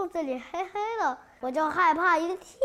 [0.00, 2.58] 肚子里黑黑的，我就害怕一踢，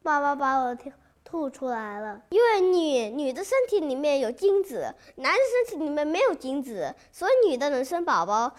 [0.00, 0.90] 妈妈把我吐
[1.22, 2.22] 吐出来了。
[2.30, 8.56] 因为女女的身体里面有精子，男的身体里面没有精子，所以女的能生宝宝。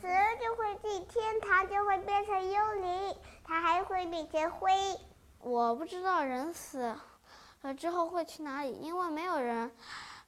[0.00, 3.14] 死了就会进天堂，就会变成幽灵，
[3.44, 4.72] 它还会变成灰。
[5.40, 6.96] 我不知道人死
[7.60, 9.70] 了之后会去哪里，因为没有人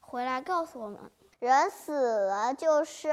[0.01, 0.99] 回来告诉我们。
[1.39, 1.93] 人死
[2.27, 3.09] 了就是，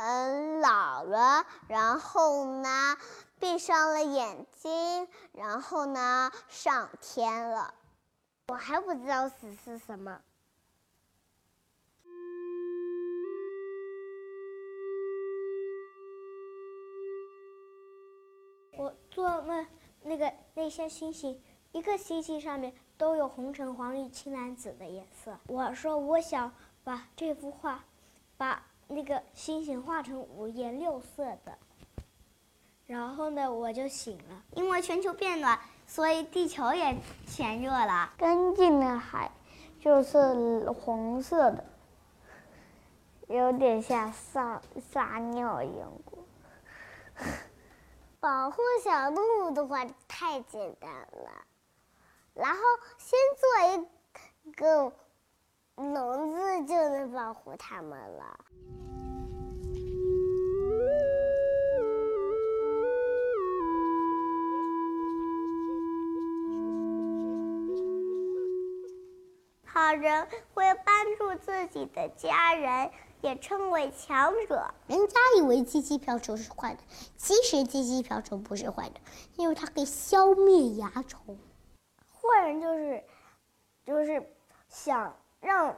[0.00, 2.96] 嗯，老了，然后呢，
[3.40, 7.74] 闭上了眼睛，然后呢，上天了。
[8.46, 10.20] 我还不知道死是什么。
[18.76, 19.66] 我做梦，
[20.02, 25.36] 那个那些星星，一个星星上面都有红橙黄绿青蓝紫的颜色。
[25.48, 26.54] 我说我想。
[26.84, 27.84] 把这幅画，
[28.38, 31.58] 把那个星星画成五颜六色的。
[32.86, 34.42] 然后呢，我就醒了。
[34.54, 38.12] 因为全球变暖，所以地球也全热了。
[38.16, 39.30] 干净的海
[39.78, 41.64] 就是红色的，
[43.28, 44.60] 有点像撒
[44.90, 45.92] 撒尿一样。
[48.20, 51.44] 保护小动物的话太简单了，
[52.34, 52.58] 然后
[52.96, 53.46] 先做
[54.46, 54.92] 一个。
[55.78, 58.38] 笼子就能保护它们了。
[69.64, 72.90] 好人会帮助自己的家人，
[73.20, 74.68] 也称为强者。
[74.88, 76.80] 人家以为鸡鸡瓢虫是坏的，
[77.16, 79.00] 其实鸡鸡瓢虫不是坏的，
[79.36, 81.38] 因为它可以消灭蚜虫。
[82.04, 83.04] 坏人就是，
[83.84, 84.28] 就是
[84.68, 85.14] 想。
[85.40, 85.76] 让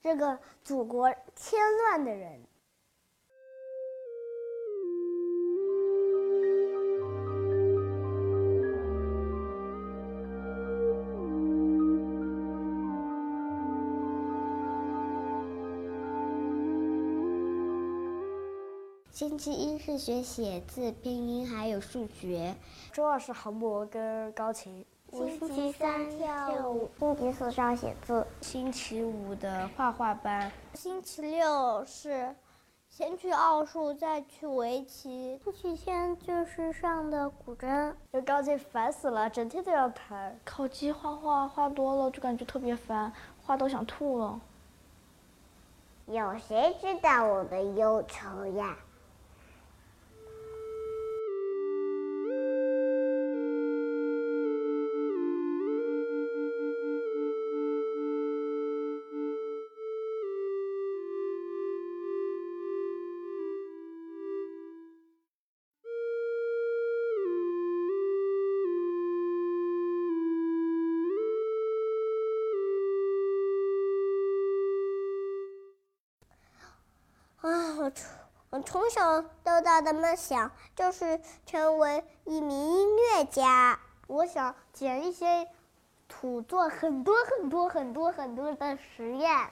[0.00, 2.42] 这个祖国添乱的人。
[19.12, 22.56] 星期一是学写字、拼音还有数学。
[22.92, 24.84] 周二是航模跟钢琴。
[25.12, 32.34] 星期三跳舞，星期四上写字，星期五的画画班，星期六是
[32.88, 37.92] 先去奥数，再去围棋，星期天就是上的古筝。
[38.10, 40.38] 这钢琴烦死了，整天都要弹。
[40.46, 43.12] 考级画画画多了就感觉特别烦，
[43.44, 44.40] 画都想吐了。
[46.06, 48.78] 有谁知道我的忧愁呀？
[78.62, 83.78] 从小到大的梦想就是成为一名音乐家。
[84.06, 85.48] 我想捡一些
[86.08, 89.50] 土，做很多很多很多很多的实验。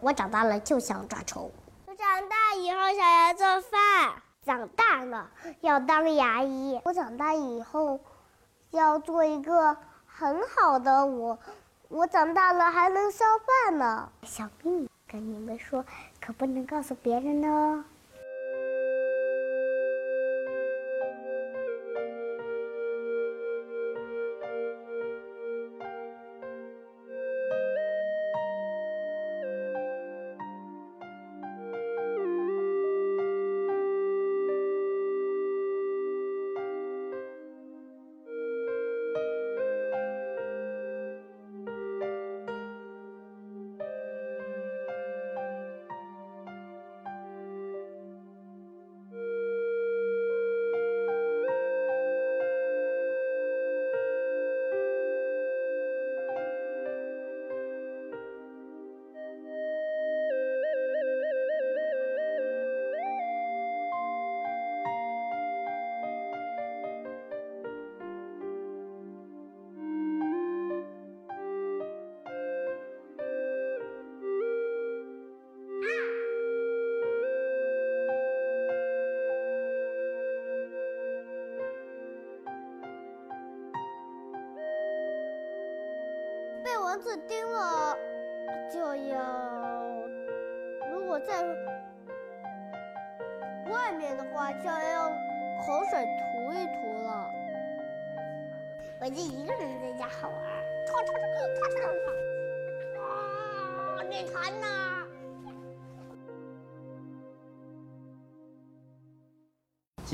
[0.00, 1.50] 我长大了就想抓虫。
[1.86, 4.22] 我长大以后想要做饭。
[4.44, 5.30] 长大了
[5.60, 6.80] 要当牙医。
[6.84, 7.98] 我长大以后
[8.70, 9.76] 要做一个
[10.06, 11.38] 很好的我。
[11.88, 14.10] 我长大了还能烧饭呢。
[14.22, 14.88] 小秘密。
[15.06, 15.84] 跟你们说，
[16.20, 17.84] 可不能告诉别人哦。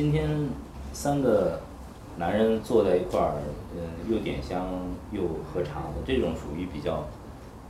[0.01, 0.31] 今天
[0.95, 1.61] 三个
[2.17, 3.35] 男人坐在一块儿，
[3.77, 4.67] 嗯，又点香
[5.13, 5.21] 又
[5.53, 7.07] 喝茶的，这种属于比较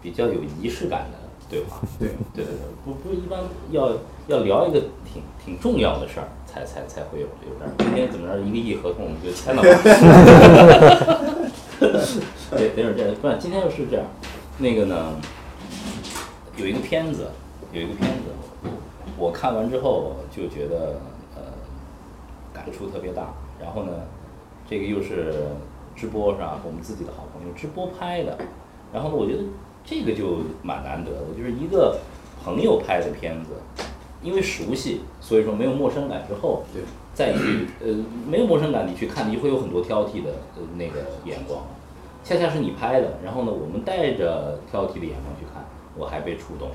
[0.00, 1.18] 比较有仪式感的
[1.50, 1.80] 对话。
[1.98, 2.54] 对对对对，
[2.84, 3.40] 不不一般
[3.72, 3.94] 要
[4.28, 7.72] 要聊一个挺挺重要的事儿，才才才会有有这儿。
[7.78, 9.68] 今天怎么着一个亿合同我们就签了吧？
[12.56, 14.06] 对，得是这样，不然今天又是这样。
[14.58, 15.16] 那个呢，
[16.56, 17.26] 有一个片子，
[17.72, 18.70] 有一个片子，
[19.18, 21.09] 我看完之后就觉得呃
[22.60, 23.32] 感触特别大。
[23.60, 23.92] 然后呢，
[24.68, 25.34] 这个又是
[25.96, 26.60] 直播是吧？
[26.64, 28.36] 我们自己的好朋友直播拍的。
[28.92, 29.42] 然后呢，我觉得
[29.84, 31.98] 这个就蛮难得的，就是一个
[32.44, 33.50] 朋友拍的片子，
[34.22, 36.26] 因为熟悉，所以说没有陌生感。
[36.26, 41.62] 之后对再去呃没有陌生感，你去看，你就会有很多挑剔的呃那个眼光。
[42.22, 45.64] 恰恰是你拍的，然后呢，我们带着挑剔的眼光去看，
[45.96, 46.74] 我还被触动了。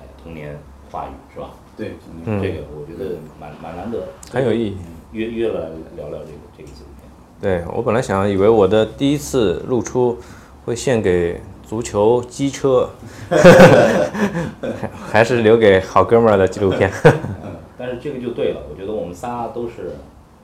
[0.00, 0.56] 哎，童年
[0.90, 1.50] 话语是吧？
[1.76, 1.94] 对，
[2.26, 4.76] 嗯这个我觉得蛮蛮难得的，很有意义。
[5.14, 7.08] 约约了聊聊这个这个纪录片。
[7.40, 10.18] 对我本来想以为我的第一次露出
[10.64, 12.90] 会献给足球、机车，
[13.30, 16.90] 还 还是留给好哥们儿的纪录片。
[17.04, 19.92] 嗯，但是这个就对了，我觉得我们仨都是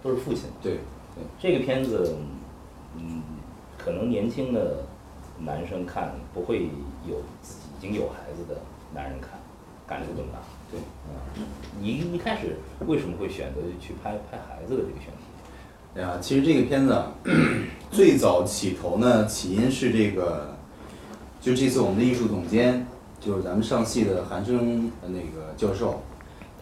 [0.03, 0.45] 都是父亲。
[0.63, 0.79] 对，
[1.39, 2.17] 这个片子，
[2.97, 3.23] 嗯，
[3.77, 4.85] 可能年轻的
[5.41, 6.71] 男生看不会
[7.07, 8.61] 有自己已经有孩子的
[8.95, 9.39] 男人看
[9.87, 10.39] 感触更大。
[10.71, 10.81] 对，
[11.37, 11.45] 嗯，
[11.81, 12.57] 你一开始
[12.87, 15.97] 为什么会选择去拍拍孩子的这个选题？
[15.97, 17.13] 哎呀，其实这个片子啊，
[17.91, 20.55] 最早起头呢，起因是这个，
[21.41, 22.87] 就这次我们的艺术总监，
[23.19, 26.03] 就是咱们上戏的韩生那个教授，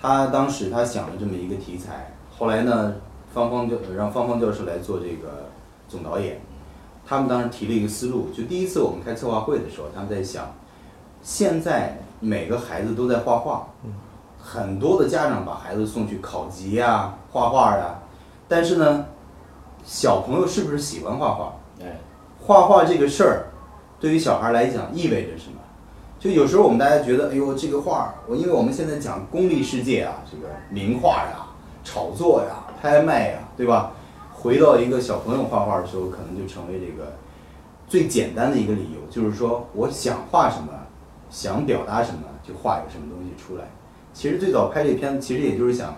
[0.00, 2.94] 他当时他想了这么一个题材，后来呢，
[3.34, 5.50] 芳芳教让芳芳教授来做这个
[5.88, 6.40] 总导演，
[7.04, 10.54] 他们当时提了一个思路，就第一次我们开策划会的时候，他们在想，
[11.22, 13.66] 现在每个孩子都在画画，
[14.38, 17.98] 很多的家长把孩子送去考级呀、画画呀、
[18.48, 19.04] 但是呢，
[19.84, 21.52] 小朋友是不是喜欢画画？
[21.80, 22.00] 哎，
[22.40, 23.46] 画画这个事儿，
[24.00, 25.58] 对于小孩来讲意味着什么？
[26.18, 31.46] 就有时候我们大家觉得，哎呦，这个画儿，我因为我们现在讲功利世界啊，这个名画呀、
[31.84, 33.92] 炒作呀、拍卖呀，对吧？
[34.32, 37.12] 回到一个小朋友画画的时候，可能就成为这个
[37.88, 40.68] 最简单的一个理由，就是说我想画什么，
[41.30, 43.64] 想表达什么，就画一个什么东西出来。
[44.12, 45.94] 其实最早拍这片子，其实也就是想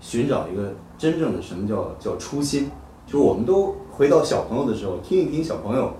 [0.00, 2.70] 寻找一个真正的什么叫叫初心，
[3.06, 5.94] 就是我们都回到小朋友的时候，听一听小朋友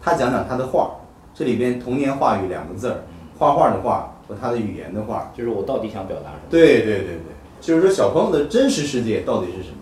[0.00, 0.90] 他讲讲他的画儿，
[1.34, 3.02] 这里边童年话语两个字儿，
[3.38, 5.32] 画画的画和他的语言的画。
[5.36, 6.42] 就是我到底想表达什么？
[6.50, 9.78] 对对对对，就是说小朋友的真实世界到底是什么？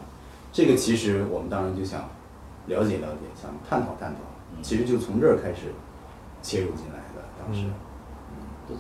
[0.52, 2.08] 这个其实我们当然就想
[2.66, 4.20] 了解了解，想探讨探讨，
[4.62, 5.74] 其实就从这儿开始
[6.40, 7.22] 切入进来的。
[7.38, 7.66] 当时，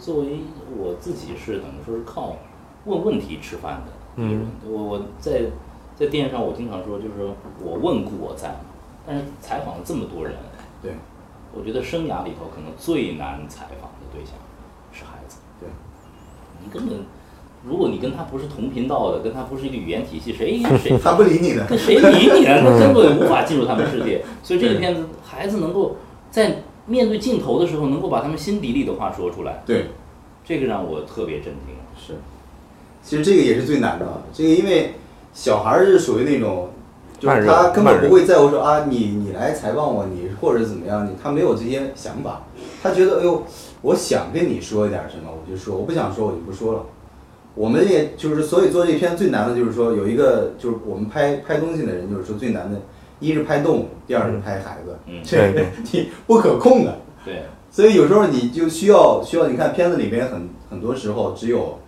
[0.00, 0.40] 作为
[0.76, 2.36] 我自己是等于说是靠
[2.84, 4.46] 问问题吃饭的一个人。
[4.66, 5.42] 我我在
[5.94, 7.30] 在电视上我经常说，就是
[7.62, 8.60] 我问故我在嘛。
[9.06, 10.34] 但是采访了这么多人，
[10.82, 10.92] 对
[11.54, 14.34] 我觉得生涯里头可能最难采访的对象
[14.92, 15.38] 是孩子。
[15.60, 15.68] 对，
[16.60, 16.98] 你根本，
[17.64, 21.64] 如果你跟他不是同频道的，跟他不是一个语言体系，谁 谁他不理你的。
[21.66, 22.62] 跟谁理你呢？
[22.66, 24.24] 他根本无法进入他们世界。
[24.42, 25.96] 所以这个片子，孩子能够
[26.30, 29.86] 在面对镜头的时候，能够把他们心底里的话说出来，对，
[30.44, 31.74] 这个让我特别震惊。
[31.96, 32.14] 是，
[33.02, 34.06] 其实这个也是最难的。
[34.32, 34.94] 这个因为
[35.32, 36.70] 小孩儿是属于那种，
[37.18, 42.42] 就是他根本不会在乎说啊，你你来采访我，你或者怎么样，你他没有这些想法。
[42.82, 43.42] 他觉得哎呦，
[43.82, 46.84] 我想跟你说一点什么，我就说；我不想说，我就不说了。
[47.54, 52.78] 我们也就是，所以做这篇最难的就是说，有一个就是我们拍拍东西的人，就是说最难的，
[53.18, 55.22] 一是拍动物，第二是拍孩子，嗯。
[55.24, 56.98] 这个你不可控的。
[57.24, 61.78] 对， 所以有时候你就需要需要，你看片子里面很很多时候只有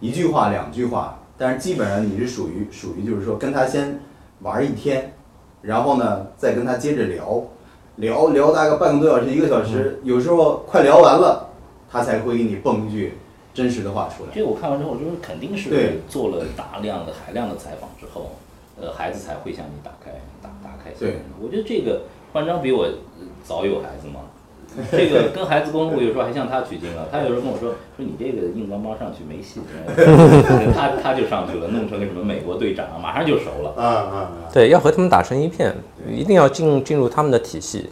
[0.00, 4.00] 一句话两句话，但是基本上你是属于属于就是说跟他先
[4.40, 5.12] 玩一天，
[5.62, 7.42] 然后呢再跟他接着聊，
[7.96, 11.48] 聊聊大概半个多小时一个小时，有时候快聊完了，
[11.90, 13.14] 他才会给你蹦一句
[13.52, 14.30] 真实的话出来。
[14.34, 16.00] 这个我看完之后，就是肯定是对。
[16.08, 18.32] 做了大量的海量的采访之后，
[18.80, 20.12] 呃，孩子才会向你打开
[20.62, 22.92] 打打开心对我觉得这个焕章比我呃
[23.44, 24.20] 早有孩子嘛。
[24.92, 27.08] 这个跟孩子沟通，我有时候还向他取经了。
[27.10, 29.60] 他有时候跟我说：“说你这个硬邦邦上去没戏。
[30.72, 33.72] ”他他就上去了，弄成个什么美国队长，马上就熟了。
[33.76, 34.52] 啊啊啊！
[34.52, 35.74] 对，要和他们打成一片，
[36.08, 37.88] 一定要进进入他们的体系，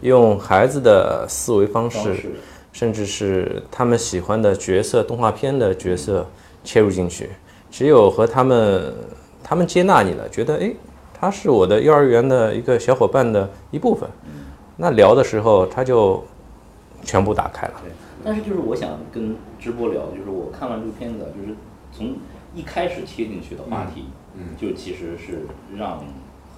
[0.00, 2.30] 用孩子的思维方式，方式
[2.72, 6.26] 甚至是他们喜欢的角色、动画片的角色
[6.64, 7.28] 切入进去，
[7.70, 8.94] 只有和他们，
[9.42, 10.72] 他们接纳你了，觉得哎，
[11.24, 14.06] 他是我的幼儿园的一个小伙伴的一部分，
[14.76, 16.22] 那聊的时候他就
[17.02, 17.72] 全部打开了。
[17.82, 17.90] 对，
[18.22, 21.56] 但是就是我想跟直播聊，就是我看完这个片子，就是
[21.90, 22.16] 从
[22.54, 24.04] 一开始切进去的话题，
[24.36, 26.04] 嗯就其实是让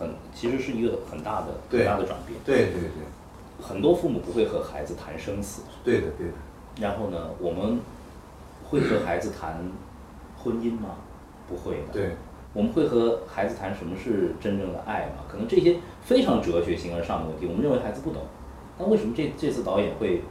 [0.01, 2.37] 很，其实是一个很大的很大的转变。
[2.45, 6.33] 对对对很多父母不会和孩子谈生死，对的对的，
[6.81, 7.79] 然后呢，我们
[8.65, 9.71] 会和孩子谈
[10.43, 10.97] 婚姻吗？
[11.49, 11.93] 不会的。
[11.93, 12.17] 对
[12.57, 15.25] 我们会和孩子谈什么是真正的爱吗？
[15.29, 18.23] 可能这些非常哲学形而上的问题，我们认为孩子不懂。
[18.79, 20.23] 那为什么这这次导演会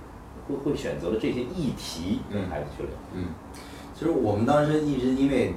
[0.47, 2.91] 会会选择了这些议题跟孩子去聊？
[3.13, 3.25] 嗯，
[3.93, 5.53] 其实我们当时一直因为，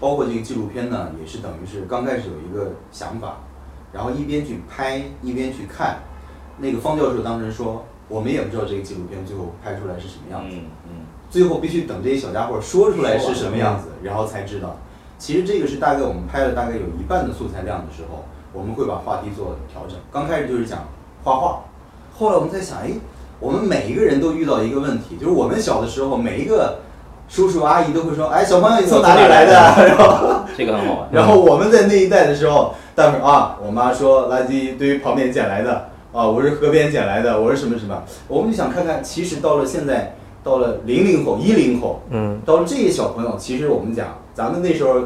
[0.00, 3.38] 包括这个纪录片呢，也是等于是刚开始有一个想法，
[3.92, 6.00] 然后一边去拍一边去看。
[6.58, 10.90] 那个方教授当时说，我们也不知道这个纪录片最后拍出来是什么样子，嗯嗯，
[11.30, 14.76] 最后必须等这些小家伙说出来是什么样子，然后才知道。
[15.18, 19.98] 其实这个是大概我们拍了大概有一半的素材量的时候，我们会把话题做调整。
[20.12, 20.86] 刚开始就是讲
[21.24, 21.64] 画画，
[22.16, 22.92] 后来我们在想，哎，
[23.40, 26.78] 我们每一个人都遇到一个问题，就是我们小的时候，每一个
[27.28, 29.52] 叔叔阿姨都会说，哎，小朋友你从哪里来的？
[29.86, 31.08] 然后，这个很好玩。
[31.12, 45.00] 然后我们在那一代的时候，大伙儿啊，我妈说垃圾堆旁边捡来的，啊，我是河边捡来的，我是什么什么，我们就想看看，其实到了现在，到了零零后、一零后，嗯，到了这些小朋友，其实我们讲，咱们那时候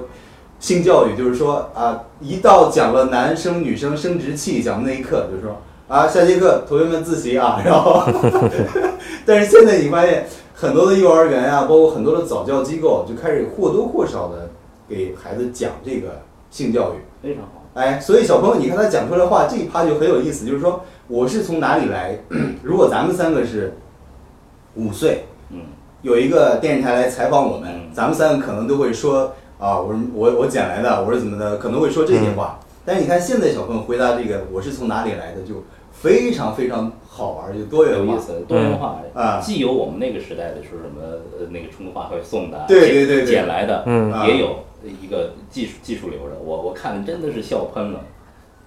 [0.60, 5.56] 性教育就是说啊，一到讲了男生女生生殖器讲的那一刻，就是说
[5.88, 8.02] 啊，下节课同学们自习啊，然后，
[9.26, 14.50] 但是现在你发现很多的幼儿园啊，包括很多的早教机构，就开始或多或少的
[14.88, 16.20] 给孩子讲这个
[16.50, 16.96] 性教育。
[17.22, 17.62] 非常好。
[17.74, 22.18] 哎，所以小朋友，你看他讲出来的话，这一趴就很有意思，就是说我是从哪里来。
[22.62, 23.74] 如果咱们三个是
[24.74, 25.60] 五岁，嗯，
[26.02, 27.90] 有一个电视台来采访我们，嗯。
[27.92, 32.58] 咱们三个可能都会说啊，我是我我捡来的，我是怎么的，可能会说这些话。
[32.84, 35.62] 但是你看现在小朋友回答这个我是从哪里来的，就
[35.92, 38.12] 非常非常好玩，就多元化。
[38.12, 39.40] 有意思，多元化啊。
[39.40, 41.02] 既有我们那个时代的说什么
[41.38, 43.26] 呃那个充话费送的，对对对对。
[43.26, 44.10] 捡来的，嗯。
[44.10, 44.26] 啊。
[44.26, 48.00] 也有一个技术技术流的，我我看真的是笑喷了。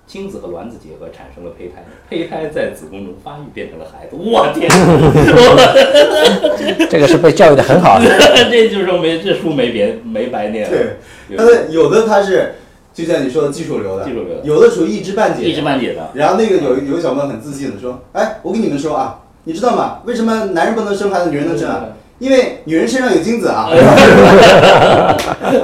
[0.07, 4.15] 精子和卵子结合产生了胚胎，胚胎在子宫中发育变成了孩子。
[4.15, 4.69] 我天，
[6.89, 8.05] 这个是被教育的很好的。
[8.49, 10.69] 这就是说没这书没别没白念。
[10.69, 10.97] 对，
[11.29, 12.55] 有他的有的他是
[12.93, 16.11] 就像你说的技术流的，技术流的有的属于一知半解，一知半解的。
[16.13, 20.01] 然后那个有有个小朋友很自信的说：“哎，我跟你们说啊，你知道吗？
[20.05, 21.83] 为什么男人不能生孩子，女人能生啊？
[22.19, 23.67] 因为女人身上有精子啊。”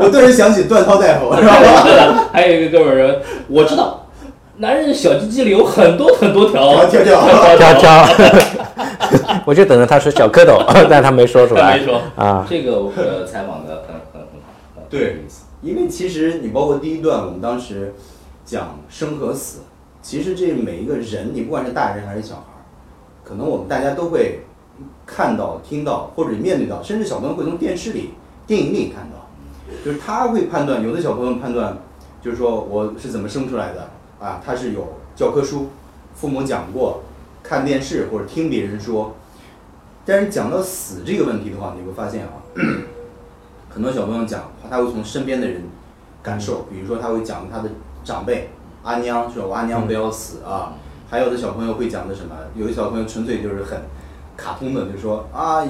[0.02, 2.28] 我顿时想起段涛大夫，知道吧？
[2.34, 3.16] 还有一个哥们儿说，
[3.48, 4.01] 我知道，
[4.62, 6.86] 男人小鸡鸡里有很多很多条。
[6.86, 7.74] 条条条。
[7.74, 8.06] 条，
[9.44, 11.80] 我就等着他说小蝌蚪， 但他没说出来。
[11.80, 12.00] 没说。
[12.16, 14.40] 啊，这个我呃采访的很很很
[14.76, 15.26] 好，对。
[15.64, 17.96] 因为其实你包括第一段，我们当时
[18.46, 19.62] 讲生和死，
[20.00, 22.62] 其实这每一个人，你不管是大人还是小孩儿，
[23.24, 24.42] 可能我们大家都会
[25.08, 28.12] 看到、听到，或者面对到，甚至小朋友会从电视里、
[28.46, 29.28] 电影里看到，
[29.84, 31.78] 就是他会判断，有的小朋友判断，
[32.22, 33.88] 就是说我是怎么生出来的
[34.22, 35.70] 啊，他是有教科书，
[36.14, 37.02] 父母讲过，
[37.42, 39.16] 看电视或者听别人说，
[40.06, 42.34] 但是讲到死这个问题的话，你会发现啊。
[43.74, 45.64] 很多小朋友讲，他会从身边的人
[46.22, 47.70] 感受，比如说他会讲他的
[48.04, 48.50] 长辈
[48.84, 50.74] 阿娘，说我阿娘不要死啊。
[51.10, 52.36] 还有的小朋友会讲的什么？
[52.56, 53.80] 有的小朋友纯粹就是很
[54.36, 55.66] 卡通的，就说啊，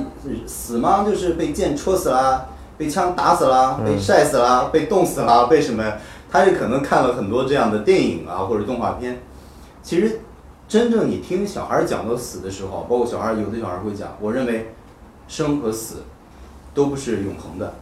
[0.48, 1.04] 死吗？
[1.06, 5.84] 就是被剑戳死啦，被枪打死啦，被晒死啦，被冻死啦，被什么？
[6.32, 9.22] 他也可能看了很多这样的电影啊或者动画片。
[9.84, 10.22] 其实，
[10.68, 14.74] 真正你听小孩讲到死的时候，包括小孩有的小孩会讲，我认为
[15.28, 16.04] 生和死
[16.74, 17.76] 都不是永恒的。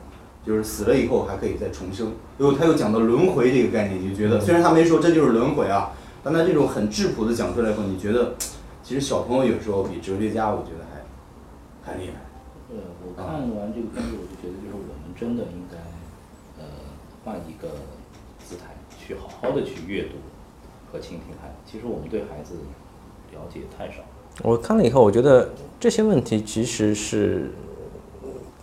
[0.46, 5.92] 就是死了以后还可以再重生，因为他又讲到轮回这个概念，你就觉得虽然他没说这就是轮回啊，
[6.24, 8.34] 但他这种很质朴的讲出来以后，你觉得
[8.82, 12.14] 其实小朋友有时候比哲学家我觉得还还厉害。
[12.72, 15.78] 呃，我看完这个片子，我就觉得就是我们真的应该
[16.58, 16.66] 呃
[17.24, 17.68] 换一个
[19.10, 20.10] 去好好的去阅读
[20.92, 21.56] 和倾听孩子。
[21.66, 22.54] 其实我们对孩子
[23.32, 24.04] 了解太少。
[24.44, 25.50] 我看了以后，我觉得
[25.80, 27.50] 这些问题其实是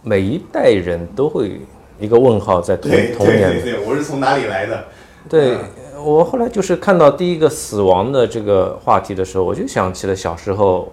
[0.05, 1.61] 每一代人都会
[1.99, 3.73] 一个问号在童童年对。
[3.73, 4.85] 对，我是从哪里来的？
[5.29, 5.59] 对
[6.01, 10.93] 我后来就是看到第一个死亡的这个话题的时候，我就想起了小时候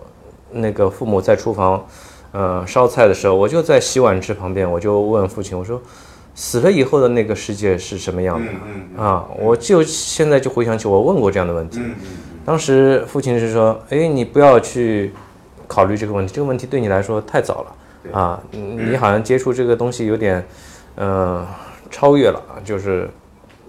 [0.49, 1.85] 那个父母在厨房，
[2.31, 5.79] 呃烧菜的时候，我就在洗碗池旁边，我就问父亲，我说
[6.35, 8.51] 死了以后的那个世界是什么样的？
[8.51, 11.79] 嗯嗯啊，我就现在就回想起我问过这样的问题。
[12.45, 15.13] 当时父亲是说：“哎，你不要去
[15.67, 18.59] 考虑这个问题，这个问题对你来说太早了啊，你
[18.89, 20.43] 你好像接触这个东西有点，
[20.95, 21.47] 呃，
[21.89, 23.09] 超越了啊，就是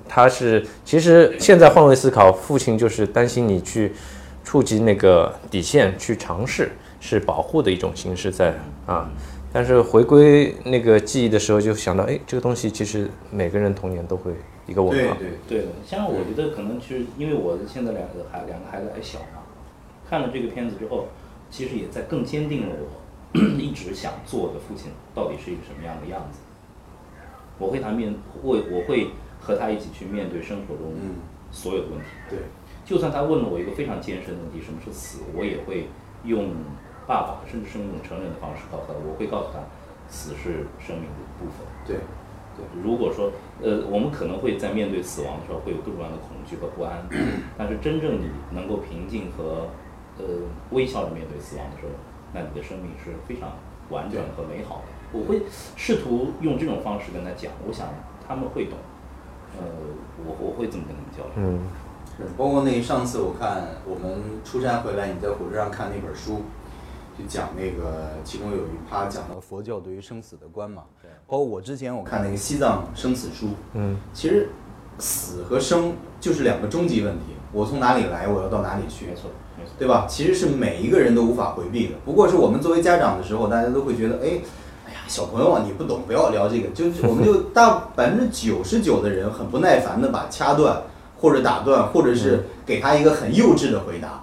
[0.08, 3.92] 他是其实现在换位思考，父亲就是担心你去
[4.42, 8.54] 触及那个底线去尝试，是保护的一种形式在
[8.86, 9.08] 啊。
[9.54, 14.32] 但是回归那个记忆的时候，就想到，哎，这个东西其实每个人童年都会
[14.66, 15.16] 一个文化。
[15.16, 19.46] 对对，对，像我觉得可能是因为我现在两个孩两个孩子还小嘛，
[20.10, 21.06] 看了这个片子之后，
[21.52, 26.40] 其实也在更坚定了我一直想做的父亲到底是一个什么样的样子。
[27.60, 31.14] 我会他面会我会和他一起去面对生活中嗯
[31.52, 32.06] 所有的问题。
[32.28, 32.40] 对，
[32.84, 35.86] 就算他问了我一个非常艰深的问题，什么是死，我也会
[36.24, 36.48] 用
[37.06, 39.60] 爸爸甚至是用一种成人的方式告诉他，我会告诉他，
[40.08, 41.66] 死是生命的一部分。
[41.86, 41.96] 对，
[42.56, 43.30] 对如果说，
[43.62, 47.04] 呃，我们可能会在面对死亡的时候会有各种各样的恐惧和不安，
[47.58, 49.68] 但是真正你能够平静和
[50.18, 50.24] 呃
[50.70, 51.92] 微笑着面对死亡的时候，
[52.32, 53.52] 那你的生命是非常
[53.90, 55.18] 完整和美好的。
[55.18, 55.42] 我会
[55.76, 57.88] 试图用这种方式跟他讲，我想
[58.26, 58.78] 他们会懂。
[59.56, 59.62] 呃，
[60.26, 61.32] 我我会这么跟他们交流。
[61.36, 61.60] 嗯，
[62.18, 66.42] 是包括那上次我看我们出差回来，你在火车上看那本书，
[67.18, 70.82] 就讲那个其中有一趴讲到佛教对于生死的观嘛。
[71.26, 74.50] 包括我之前我看那个西藏生死书，嗯，其实
[74.98, 79.72] 死和生就是两个终极问题，我从哪里来，我要到哪里去没，错，没错。
[79.78, 80.06] 对吧？
[80.08, 81.94] 其实是每一个人都无法回避的。
[82.04, 84.40] 不过是我们作为家长的时候，大家都会觉得，哎，
[84.86, 86.68] 哎呀，小朋友啊，你不懂，不要聊这个。
[86.68, 90.82] 就 是我们就大百分之九十九的人很不耐烦的把掐断，
[91.18, 94.22] 或者打断，或者是给他一个很幼稚的回答。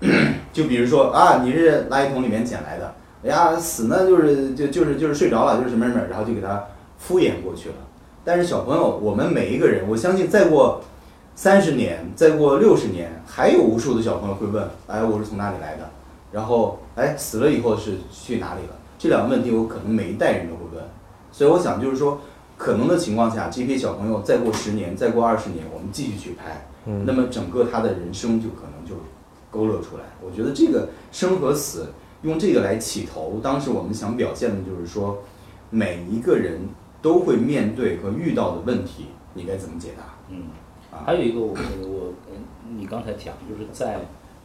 [0.56, 6.64] 就比如说啊，你是垃圾桶里面捡来的，哎呀，死呢就是就就是就是睡着了，就是什么什么，然后就给他
[6.96, 7.74] 敷衍过去了。
[8.24, 10.80] 但是小朋友，我们每一个人，我相信再过
[11.34, 15.90] 三十年，再过六十年，还有无数的小朋友会问：哎，我是从哪里来的？
[16.32, 18.74] 然后，哎，死了以后是去哪里了？
[18.98, 20.82] 这两个问题，我可能每一代人都会问。
[21.30, 22.18] 所以我想就是说，
[22.56, 26.66] 可能的情况下，这批小朋友再过十年，再过二十年，我们继续去拍，
[27.04, 28.94] 那么整个他的人生就可能就
[29.56, 30.04] 勾勒出来。
[30.20, 31.88] 我觉得这个生和死，
[32.22, 35.22] 用这个来起头，当时我们想表现的就是说，
[35.70, 36.60] 每一个人
[37.00, 40.14] 都会面对和遇到的问题，你该怎么解答？
[40.28, 40.48] 嗯
[40.92, 44.00] 啊，还有一个我我嗯，你刚才讲就是在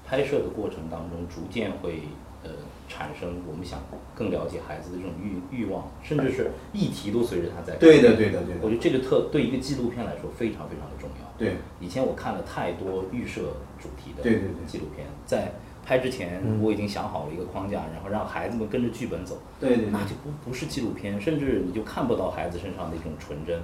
[0.08, 2.02] 拍摄的过程当中，逐渐会
[2.44, 2.50] 呃
[2.90, 3.80] 产生我们想
[4.14, 7.78] 更了解孩子的这种欲欲望，甚至是议题都随着他在。
[7.78, 11.32] 对的，对的，对的，我觉得这个特对一个纪录片来说非常非常的重要。
[11.38, 13.42] 对，以前我看了太多预设
[13.82, 14.66] 主题的对对对。
[14.68, 15.52] 纪录片，在
[15.84, 16.62] 拍之前嗯。
[16.62, 19.90] 我已经想好了一个框架，然后让孩子们跟着剧本走，对对对。
[19.92, 23.60] 那就不不是纪录片，甚至你就看不到孩子身上的一种纯真。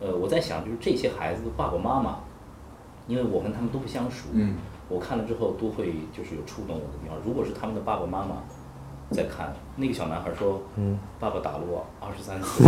[0.00, 2.16] 呃，我在想，就是这些孩子的爸爸妈妈，
[3.06, 4.56] 因为我跟他们都不相熟，嗯，
[4.88, 7.16] 我看了之后都会就是有触动我的地方。
[7.24, 8.42] 如果是他们的爸爸妈妈
[9.10, 12.64] 在看，那个小男孩说，嗯，爸爸打了我二十三次，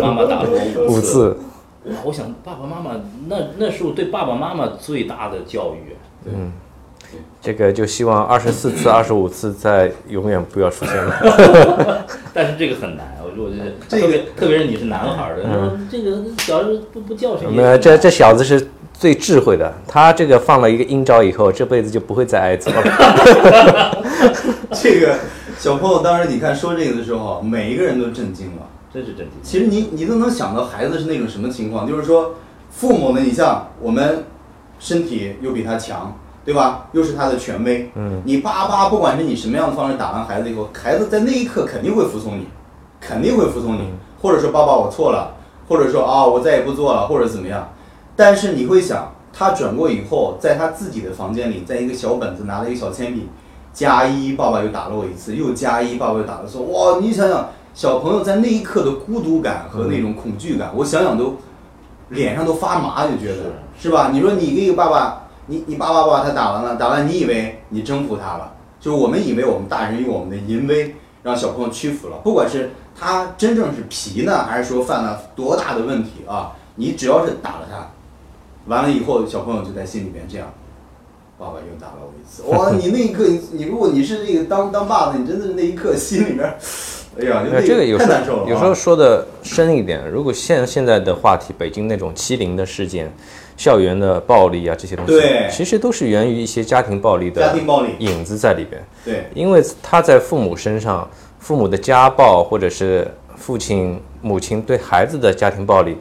[0.00, 1.36] 妈妈打了我五次，
[1.84, 2.92] 哇，我想爸爸妈妈
[3.26, 5.94] 那那是我对爸爸妈妈最大的教育。
[6.24, 6.52] 嗯，
[7.40, 12.06] 这个就希望二十四次、二十五次再永远不要出现了。
[12.32, 24.04] 但是这个很难，我说我觉得这个特别特别是你是男孩儿的，说这个小时候不不教训也没有，这这小子是最智慧的，他这个放了一个阴招以后，这辈子就不会再挨揍了。
[24.72, 25.18] 这个
[25.58, 28.68] 小朋友当时你看说这个的时候，每一个人都震惊了。
[28.92, 29.28] 真是震惊。
[29.40, 32.34] 其实你你都能想到孩子是那种什么情况，就是说
[32.70, 34.24] 父母呢，你像我们
[34.80, 36.12] 身体又比他强，
[36.44, 36.88] 对吧？
[36.90, 42.48] 又是他的权威，嗯，你叭叭，不管是你什么样的方式打完孩子以后，孩子在那一刻肯定会服从你，
[43.00, 43.90] 肯定会服从你，
[44.20, 45.36] 或者说爸爸我错了，
[45.68, 47.68] 或者说啊我再也不做了，或者怎么样。
[48.16, 53.28] 但是你会想，他转过以后，在他自己的房间里，在一个小本子拿了一个小铅笔，
[53.72, 61.36] 加一，爸爸又打了我一次，又加一，爸爸又打了说，哇，你想想，小朋友在那一刻的孤独感和那种恐惧感，我想想都
[62.10, 64.10] 脸上都发麻，就觉得是吧？
[64.12, 77.88] 你说你给一个爸爸，你你爸爸把他打完了，打完你以为你征服他了，就是我们以为我们大人用我们的淫威让小朋友屈服了，不管是他真正是皮呢，还是说犯了多大的问题啊，你只要是打了他，
[78.66, 80.46] 完了以后小朋友就在心里边这样。
[81.40, 82.70] 爸爸又打了我一次，哇！
[82.72, 86.44] 你那一刻，你你如果你是这个当当爸的，你真的是那一刻心里边，
[87.18, 88.04] 哎呀，就那这个有时。
[88.04, 93.10] 候有时候说的深一点，如果现现在的话题，北京那种欺凌的事件、
[93.56, 98.84] 校园的暴力啊这些东西对，其实都是源于一些家庭暴力的家庭暴力影子在里边。
[99.02, 105.96] 对因为他在父母身上，父母的家暴或者是父亲、母亲对孩子的家庭暴力，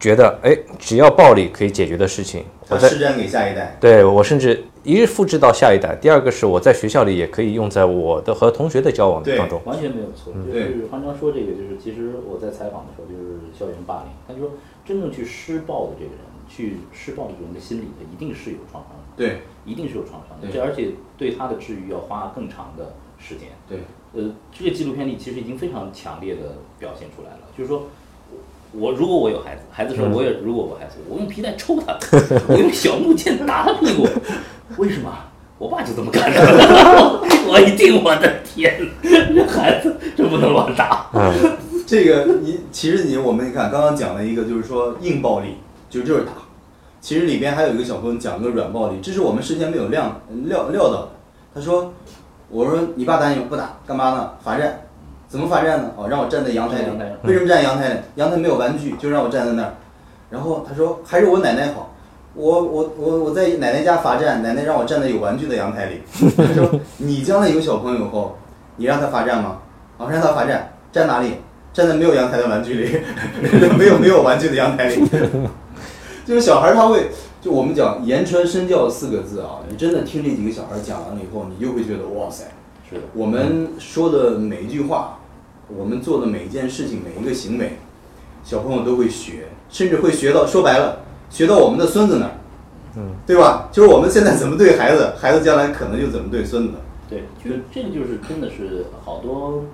[0.00, 9.60] 觉得哎，只要暴力可以解决的事情，我在施展给下一代，对我甚至一是复制到下一代，第二个是我在学校里也可以用在我的和同学的交往当中。
[9.66, 10.32] 完全没有错。
[10.32, 23.48] 就是方章说这个，就是其实我在采访的时候，就是校园霸凌，他就说真正去施暴的这个人，去施暴的这个人的心理的一定是有创伤的，对一定是有创伤的，这而且对他的治愈要花更长的时间。
[23.68, 23.78] 对，
[24.14, 27.82] 呃，这个纪录片里其实已经非常强烈的表现出来了，就是说。
[28.72, 31.98] 我如果我有孩子，孩子说我也如果我孩子，我用皮带抽他，
[32.48, 34.06] 我用小木剑打他屁股，
[34.76, 35.10] 为什么？
[35.58, 36.40] 我爸就这么干的，
[37.46, 41.06] 我一听，我的天，这孩子真不能乱打。
[41.12, 41.32] 嗯，
[41.86, 45.56] 这个你其实你我们你看刚刚讲了一个就是说硬暴力，
[45.90, 46.32] 就就是打。
[47.02, 51.08] 其实里边还有一个小朋友讲了个软暴力，这是我们事先没有料料料到的。
[51.54, 51.92] 他说
[52.48, 54.30] ：“我说你爸打你不打，干嘛呢？
[54.42, 54.80] 罚站。
[55.30, 55.92] 怎么罚站呢？
[55.96, 56.86] 哦，让我站在阳台里。
[57.22, 58.00] 为什么站阳台里？
[58.16, 59.74] 阳台没有玩具，就让我站在那儿。
[60.28, 61.94] 然后他说还是我奶奶好，
[62.34, 66.00] 我我我我在奶奶家罚站，奶奶让我站在有玩具的阳台里。
[66.36, 68.36] 他说你将来有小朋友后，
[68.74, 69.58] 你让他罚站吗？
[69.98, 71.34] 啊，让他罚站，站哪里？
[71.72, 73.00] 站在没有阳台的玩具里，
[73.78, 75.08] 没有没有玩具的阳台里。
[76.26, 77.08] 就是小孩他会，
[77.40, 82.46] 就我们讲言传身教四个字啊，你真的听这几个小孩讲完了以后，你就会觉得哇塞，
[82.88, 85.19] 是的，我们说的每一句话，
[85.76, 87.78] 我们做的每一件事情，每一个行为，
[88.42, 92.32] 小朋友都会学，甚至会学到，说白了，学到我们的孙子那儿，
[92.96, 93.68] 嗯，对吧？
[93.70, 96.74] 就是我们现在怎么对孩子，孩子将来可能就怎么对孙子。
[97.08, 99.64] 对，就是这个就是真的是好多，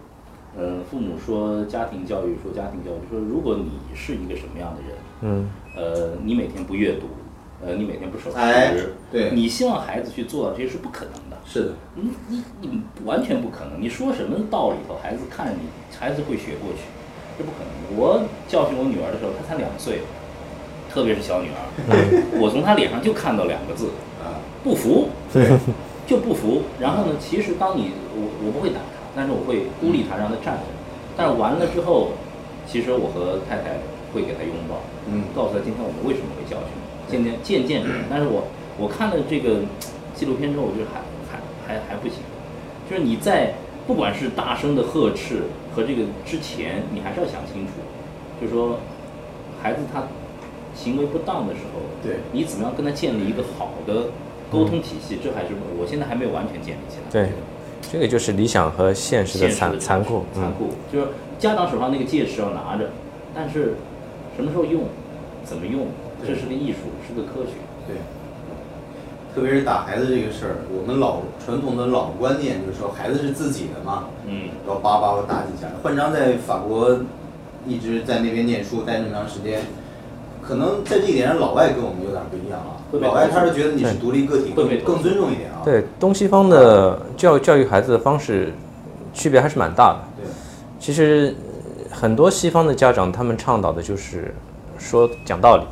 [0.57, 7.07] 呃，父母说家庭教育，说家庭教育，说如果你是一个什么样的人，嗯，呃，你每天不阅读，
[7.65, 11.26] 呃，你每天不守哎时，对你希望孩子去做到这些是不可能的。
[11.49, 16.83] 是的，你你你完全不可能，你说什么道理头，孩子看你，孩子会学过去，
[17.39, 17.97] 这不可能。
[17.97, 20.01] 我教训我女儿的时候，她才两岁，
[20.93, 21.59] 特别是小女儿，
[22.43, 25.47] 我从她脸上就看到两个字，啊，不服， 对，
[26.07, 26.63] 就不服。
[26.81, 30.67] 然后呢，其实当你我我不会打她，但是我会孤立她，让她站着。
[31.17, 32.11] 但是完了之后，
[32.67, 33.79] 其实我和太太
[34.13, 37.87] 会给她拥抱，嗯，告诉她今天我们为什么会教训你，渐渐渐渐。
[38.11, 39.63] 但是我我看了这个
[40.13, 41.01] 纪录片之后，我觉得还
[41.67, 42.19] 还还还不行，
[42.89, 43.55] 就是你在
[43.87, 45.43] 不管是大声的呵斥
[45.75, 47.73] 和这个之前，你还是要想清楚，
[48.41, 48.79] 就是说
[49.63, 50.05] 孩子他
[50.75, 54.11] 行为不当的时候，对你怎么样跟他建立一个好的
[54.51, 55.49] 沟通体系，这还是
[55.79, 57.11] 我现在还没有完全建立起来。
[57.11, 57.31] 对，
[57.91, 60.25] 这个就是理想和现实的现实的残残酷。
[60.35, 62.91] 嗯，残酷，就是家长手上那个戒尺要拿着，
[63.35, 63.75] 但是
[64.37, 64.85] 什么时候用，
[65.45, 65.87] 怎么用，
[66.27, 67.53] 这是个艺术，是个科学。
[67.87, 67.97] 对，
[69.37, 75.69] 特别是打孩子这个事儿，我们老传统的老观念就是说孩子是自己的嘛，嗯，要叭叭叭打几下。
[75.83, 77.01] 焕章在法国
[77.67, 79.61] 一直在那边念书，待那么长时间，
[80.41, 82.81] 可能在这一点上老外跟我们有点不一样啊。
[82.99, 85.61] 老外他是觉得你是独立个体，更会更尊重一点啊。
[85.63, 88.55] 对，东西方的教教育孩子的方式
[89.13, 89.99] 区别还是蛮大的。
[90.17, 90.25] 对
[90.81, 91.35] 其实
[91.91, 94.35] 呃很多西方的家长，他们倡导的就是
[94.79, 95.65] 说讲道理，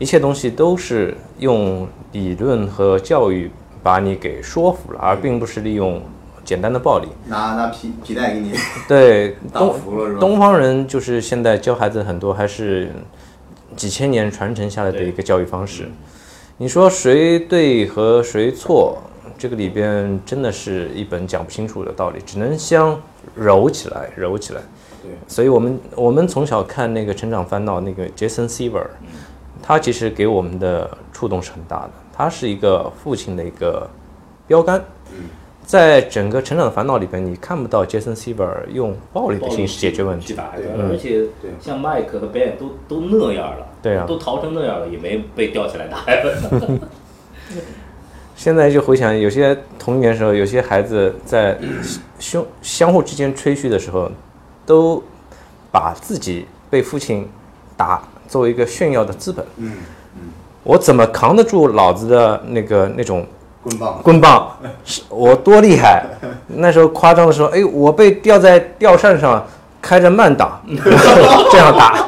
[0.00, 3.50] 一切东西都是用理论和教育
[3.82, 6.00] 把你给说服了，而并不是利用
[6.42, 7.08] 简单的暴力。
[7.26, 8.54] 拿拿皮皮带给你
[8.88, 9.74] 对， 东？
[10.18, 12.90] 东方人就是现在教孩子很多还是
[13.76, 15.86] 几千年传承下来的一个教育方式。
[16.56, 18.96] 你说谁对和谁错，
[19.36, 22.98] 这个里边真的是一本讲不清楚的道理，只能相
[23.34, 24.62] 揉起来，揉起来。
[25.02, 28.86] 对，所以我们我们从小看那个《成长烦恼》，那个 Jason Seaver，
[29.62, 31.90] 他其实给我们的触动是很大的。
[32.12, 33.88] 他是一个父亲的一个
[34.46, 34.82] 标杆。
[35.62, 40.26] 在整个《成长的烦恼》里边，你看不到 Jason Seaver 用暴力的形式解决问题。
[40.26, 40.50] 去打
[40.90, 45.98] 而且对像麦克和 Ben 都都那样了，对啊都逃成那样了，也没被吊起来打。
[48.34, 51.56] 现在就回想，有些童年时候，有些孩子在
[52.18, 54.10] 相相互之间吹嘘的时候，
[54.66, 55.00] 都
[55.70, 57.28] 把自己被父亲
[57.76, 59.44] 打作为一个炫耀的资本。
[59.58, 59.72] 嗯
[60.14, 60.30] 嗯，
[60.62, 63.26] 我怎么扛得住老子的那个那种
[63.62, 64.56] 棍棒，棍棒？
[64.84, 66.04] 是 我多厉害？
[66.46, 69.44] 那时候夸张的说，哎，我被吊在吊扇上，
[69.82, 70.60] 开着慢档，
[71.50, 72.06] 这样打。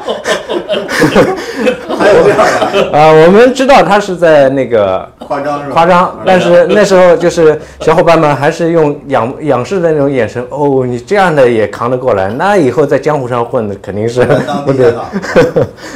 [1.97, 5.73] 还有这样的啊、我们知道他是在那个夸张是吧？
[5.73, 14.91] 夸张，但是那时候就是小伙伴们还是用仰仰视的那种眼神，哦，你这样的也扛得过来，那以后在江湖上混的肯定是当 不对。
[14.91, 15.05] 地下党，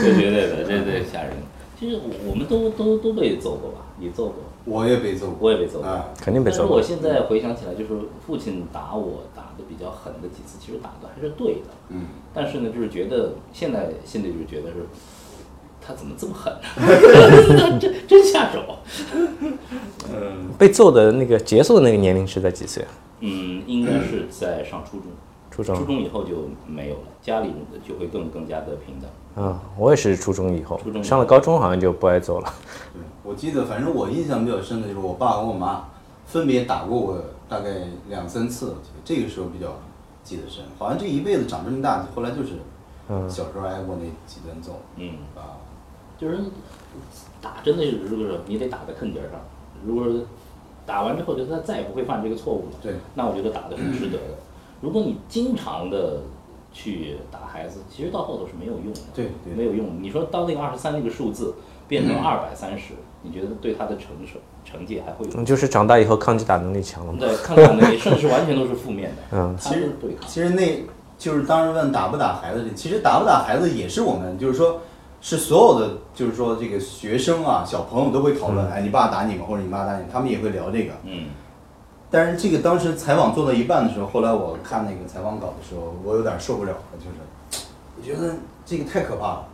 [0.01, 1.31] 对对对的，这这吓人。
[1.79, 4.35] 其实我我们都都都被揍过吧，你揍过，
[4.67, 5.87] 我也被揍过我也被揍过。
[5.87, 6.05] 啊。
[6.19, 6.97] 肯定被揍过但是我。
[6.99, 11.69] 现在回想起来，就是父亲打我打的比较狠的几次，其实打的还是对的。
[11.89, 12.01] 嗯，
[12.33, 14.85] 但是呢，就是觉得现在心里就觉得是，
[15.81, 16.53] 他怎么这么狠？
[17.79, 18.77] 真真下手。
[20.13, 22.89] 嗯，被揍的那个结束的那个年龄是在几岁啊？
[23.21, 25.07] 嗯，应该是在上初中，
[25.49, 27.49] 初中初中以后就没有了，家里
[27.87, 29.43] 就会更更加的平等。
[29.43, 32.53] 啊，我也是初中以后初中上了高中好像就不挨揍了。
[33.27, 35.89] 对，我记得，反正我印象比较深的就是我爸和我妈
[36.25, 37.69] 分别打过我大概
[38.09, 39.77] 两三次，我记得这个时候比较
[40.23, 40.63] 记得深。
[40.79, 42.53] 好像这一辈子长这么大，后来就是
[43.09, 45.59] 嗯小时候挨过那几顿揍嗯，啊。
[46.17, 46.39] 就是
[47.41, 49.39] 打真的是，如果说你得打在坑点儿上，
[49.85, 50.21] 如果说
[50.85, 54.33] 打完之后，就他再也不会犯这个错误了，对，那我觉得打的是值得的。
[54.81, 56.21] 如果你经常的
[56.77, 59.87] 去打孩子，其实到后头是没有用的，对对没有用。
[59.99, 61.55] 你说当那个二十三那个数字
[61.87, 65.31] 变成二百三十，你觉得对他的承受成绩还会有？
[65.41, 67.17] 嗯就是长大以后抗击打能力强了嘛。
[67.19, 70.29] 对，抗打能力甚至是完全都是负面的，嗯其实对抗。
[70.29, 70.83] 其实那
[71.17, 74.81] 就是当时问打不打孩子这，其实打不打孩子也是我们就是说，
[75.19, 79.45] 是所有的就是说这个学生啊小朋友都会讨论，哎，你爸打你吗？
[79.47, 80.93] 或者你妈打你，他们也会聊这个。
[81.05, 81.25] 嗯，
[82.09, 87.17] 但是这个当时采访做到一半的时候，后来我看那个采访稿的时候，我有点受不了了，就是
[87.97, 89.47] 我觉得这个太可怕了。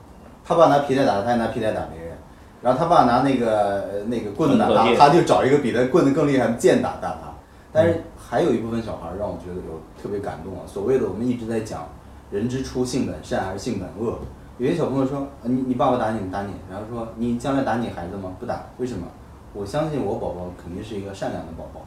[0.46, 2.16] 他爸拿皮带打他，他也拿皮带打别人，
[2.62, 7.34] 然后他爸拿那个呃那个棍子打他，他就找一个比他棍子更厉害的剑打打他。
[7.72, 10.62] 但是还有一部分小孩让我觉得有特别感动啊。
[10.68, 11.88] 所谓的我们一直在讲
[12.30, 14.20] 人之初性本善还是性本恶，
[14.60, 18.34] 有些小朋友说，呃你你爸爸打你，打你，然后说你将来打你孩子吗？
[18.40, 19.08] 不打，为什么？
[19.54, 21.82] 我相信我宝宝肯定是一个善良的宝宝。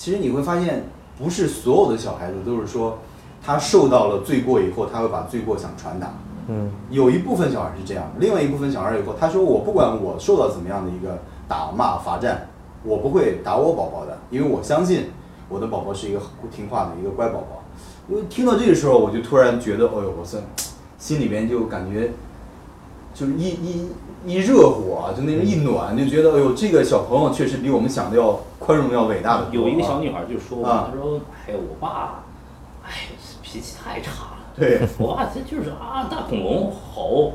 [0.00, 0.82] 其实你会发现，
[1.18, 3.00] 不是所有的小孩子都是说，
[3.44, 6.14] 他受到了罪过以后，他会把罪过想传达。
[6.48, 12.48] 嗯，有一部分小孩是这样，另外一部分小孩以后，他说我不管我受到怎么样的一个打骂罚站，
[12.82, 15.10] 我不会打我宝宝的，因为我相信
[15.50, 17.62] 我的宝宝是一个听话的一个乖宝宝。
[18.08, 20.42] 因为听到这个时候，我就突然觉得，哎呦，我算，
[20.98, 22.12] 心里面就感觉
[23.12, 23.88] 就是一一
[24.26, 29.54] 一热火啊，就那种一暖，就觉得哎呦，这个小朋友确实比我们想的要宽容、要伟大的多啊。
[29.54, 32.24] 有一个小女孩就说啊她说：“哎，我爸，
[32.84, 32.90] 哎，
[33.42, 34.36] 脾气太差了。
[34.54, 37.32] 对， 我爸他就是啊，大恐龙吼，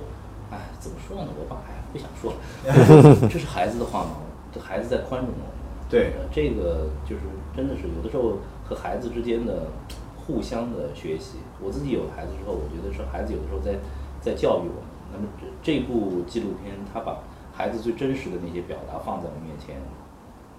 [0.51, 1.29] 哎，怎么说呢？
[1.39, 4.17] 我爸哎不想说了， 这是孩子的话吗？
[4.53, 5.55] 这孩子在宽容我。
[5.89, 7.21] 对呃这个就是
[7.55, 9.67] 真的是有的时候和孩子之间的
[10.15, 11.37] 互相的学习。
[11.63, 13.79] 我自己有了孩子之后，我觉得是孩子有的时候在
[14.21, 14.94] 在教育我们。
[15.15, 15.27] 那么
[15.63, 17.19] 这这部纪录片，它把
[17.53, 19.75] 孩子最真实的那些表达放在我面前，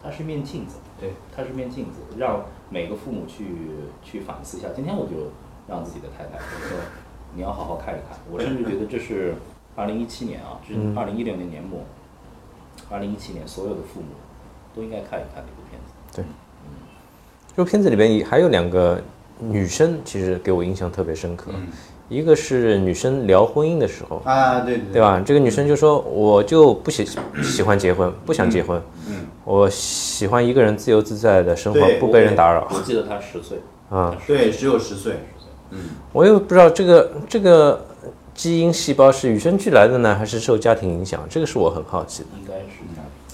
[0.03, 0.77] 它是面镜子。
[0.99, 3.45] 对，它是面镜子，让每个父母去
[4.03, 4.69] 去反思一下。
[4.75, 5.31] 今天我就
[5.69, 6.79] 让自己的太太我说，
[7.37, 8.19] 你要好好看一看。
[8.31, 9.35] 我甚至觉得这是
[9.75, 11.81] 二零一七年啊，这是二零一六年年末，
[12.89, 14.09] 二零一七年所有的父母
[14.75, 15.93] 都应该看一看这部片子。
[16.17, 16.73] 对，嗯
[17.55, 19.03] 这部片子里边也还有两个
[19.39, 21.51] 女生，其实给我印象特别深刻。
[21.55, 21.69] 嗯
[22.09, 25.21] 一个是女生聊婚姻的时候，啊，对对对吧？
[25.25, 27.07] 这个女生就说：“我就不喜
[27.43, 32.69] 喜欢结婚，不想结婚，嗯，我喜欢一个人自由自在的生活，不被人打扰。
[32.73, 33.59] 我记得她十岁
[33.91, 35.15] 啊，对，只有十岁。
[35.71, 35.81] 嗯，
[36.13, 37.85] 我也不知道这个这个
[38.35, 41.27] 基因细胞是与生俱来的呢，还是受家庭影响？
[41.29, 42.29] 这个是我很好奇的。
[42.41, 42.85] 应该是。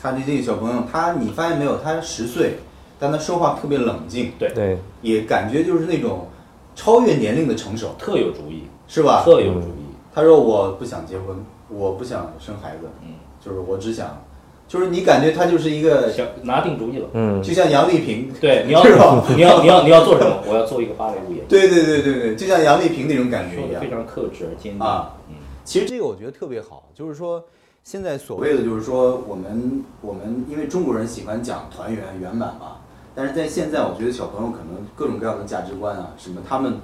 [0.00, 2.54] 他的这个小朋友，他你发现没有，他十岁，
[2.98, 6.26] 但他说话特别冷静，对对，也感觉就是那种
[6.74, 9.22] 超越年龄的成熟，特有主意，是吧？
[9.24, 9.82] 特有主意。
[10.14, 14.22] 他说我不想结婚，我不想生孩子，嗯，就是我只想，
[14.68, 17.08] 就是你感觉他就是一个，想拿定主意了。
[17.14, 20.36] 嗯，就像杨丽萍，对，你要是吧你要你要你要做什么？
[20.46, 21.46] 我要做一个芭蕾舞演员。
[21.48, 23.88] 对对对对对，就像杨丽萍那种感觉一样非。
[23.88, 25.14] 常克制而坚定啊。
[25.28, 27.42] 嗯，其实这个我觉得特别好，就是说，
[27.82, 32.78] 现在所谓的就是说，我们我们因为中国人喜欢讲团圆圆满嘛，
[33.14, 36.80] 但是在现在，我觉得小朋友可能各种各样的价值观啊，什么他们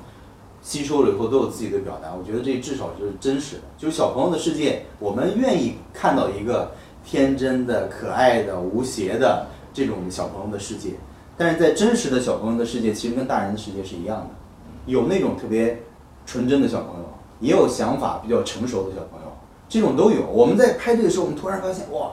[0.61, 3.63] 吸收了以后都有自己的表达，我觉得这至少就是真实的。
[3.79, 6.73] 就是小朋友的世界，我们愿意看到一个
[7.05, 10.91] 天真的、可爱的、无邪的这种小朋友的世界，
[11.37, 14.31] 但是在真实的小朋友的世界，其实跟大人的世界是一样的，
[14.87, 15.81] 有那种特别
[16.27, 17.07] 纯真的小朋友，
[17.41, 19.33] 也有想法比较成熟的小朋友，
[19.69, 20.27] 这种都有。
[20.27, 22.13] 我们在拍这个时候，我们突然发现，哇，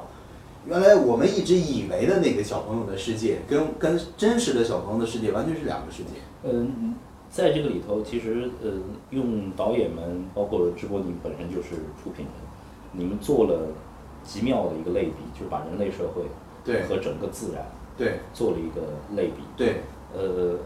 [0.67, 6.09] 原来我们一直以为的那个小朋友的世界，跟跟真实的小朋友的世界完全是两个世界。
[6.43, 6.95] 嗯，
[7.29, 8.71] 在这个里头，其实呃，
[9.11, 12.33] 用导演们，包括直播，你本身就是出品人，
[12.93, 13.67] 你们做了
[14.23, 16.23] 极妙的一个类比，就是把人类社会
[16.63, 17.63] 对和整个自然
[17.95, 18.81] 对做了一个
[19.15, 19.43] 类比。
[19.55, 19.81] 对
[20.15, 20.57] 呃，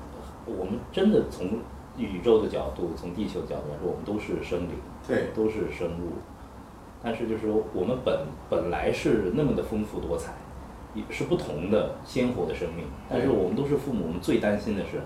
[0.46, 1.60] 我们真的从
[1.98, 4.70] 宇宙的角度，从地球的角度来说，我们都是生灵，
[5.06, 6.14] 对都是生物。
[7.02, 10.34] 但是就是说，我们本本来是那么的丰富多彩，
[10.94, 12.86] 也是不同的鲜活的生命。
[13.10, 15.02] 但是我们都是父母，我们最担心的是，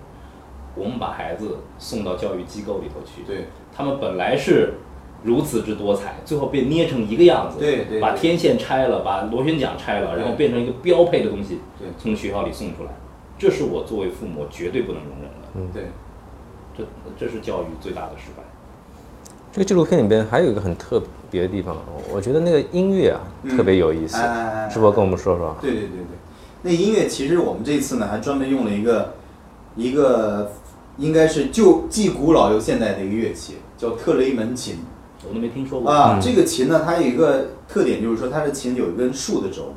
[0.74, 3.46] 我们把孩子送到教育机构里头去，对。
[3.72, 4.74] 他们本来是
[5.22, 12.90] 如此之多彩，最后被捏成一个样子，对对对把天线拆了，把螺旋桨拆了，然后变成一个标配的东西，对从学校里送出来，
[13.38, 15.84] 这是我作为父母绝对不能容忍的，对，
[16.76, 16.84] 这
[17.16, 18.42] 这是教育最大的失败。
[19.54, 21.76] 这个纪录片里边还有一个很特别的地方，
[22.12, 25.56] 我觉得那个音乐啊、嗯特别有意思哎哎哎哎，是不是跟我们说说？
[25.60, 26.06] 对对对对，
[26.62, 29.14] 那音乐其实我们这次呢还专门用了一个
[29.76, 30.50] 一个
[30.98, 34.78] 应该是就既古老又现代的一个乐器，叫特雷门琴
[35.28, 36.18] 我都没听说过啊。
[36.20, 39.72] 这个琴呢，它有一个特点，就是说它的琴有一根竖的轴，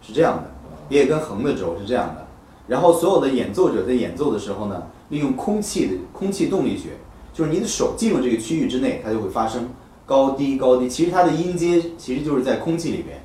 [0.00, 0.44] 是这样的，
[0.88, 2.26] 也有一根横的轴是这样的。
[2.68, 6.92] 然后所有的演奏者在演奏的时候呢，利用空气的空气动力学，
[7.40, 9.66] 就是你的手进入这个区域之内，它就会发生
[10.04, 10.86] 高低高低。
[10.86, 13.18] 其实它的音阶其实就是在空气里边。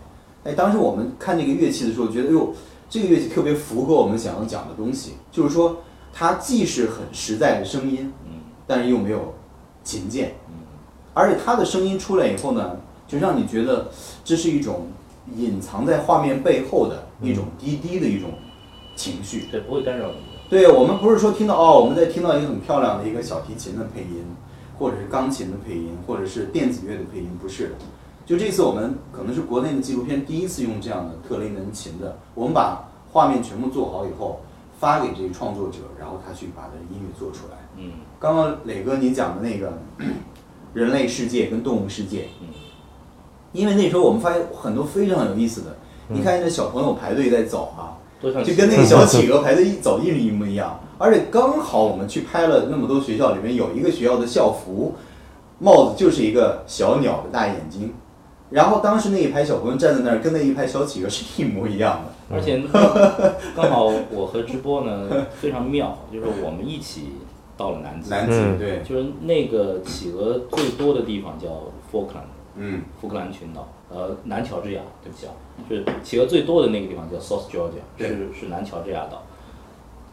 [0.45, 2.54] 哎，当时我们看这个乐器的时候，觉得哟，
[2.89, 5.80] 这个乐器特别符合我们想要讲的东西，就是说
[6.13, 8.10] 它既是很实在的声音，
[8.65, 9.34] 但是又没有
[9.84, 10.36] 琴键，
[11.13, 13.91] 而且它的声音出来以后呢，就让你觉得
[14.23, 14.88] 这是一种
[15.36, 18.30] 隐藏在画面背后的一种低低的一种
[18.95, 19.49] 情绪。
[19.51, 20.34] 对不会干扰你的。
[20.49, 24.23] 对我们不是说听到哦，我们在听到一个很漂亮的一个小提琴的配音，
[24.77, 27.75] 或者是钢琴的配音，或者是电子乐的配音，不是的。
[28.25, 34.41] 就这次我们可能是国内的纪录片第一次用这样的特雷门琴的，我们把画面全部做好以后
[34.79, 37.58] 发给这个创作者，然后他去把这音乐做出来。
[37.77, 39.73] 嗯刚刚磊哥你讲的那个
[40.73, 42.47] 人类世界跟动物世界，嗯
[43.51, 45.77] 因为那时候我们发现很多非常有意思的，
[46.08, 54.95] 你看那小朋友排队在走啊，就跟那个小企 鹅排的一走一模一样，而且刚好我们去拍了那么多学校里面有一个学校的校服，
[55.60, 57.93] 帽子就是一个小鸟的大眼睛，
[58.49, 62.12] 然后当时那一排小朋友站在那儿，跟那一排小企鹅是一模一样的。
[62.36, 62.60] 而且
[63.56, 67.10] 刚好我和直播呢非常妙，就是我们一起
[67.56, 68.58] 到了南极，南极嗯。
[68.58, 71.47] 对，就是那个企鹅最多的地方叫
[71.91, 72.81] Falkland，嗯。
[72.99, 75.33] 福克兰群岛，呃，南乔治亚，对不起啊，
[75.69, 79.23] 就是企鹅最多的那个地方叫 South Georgia，是是南乔治亚岛，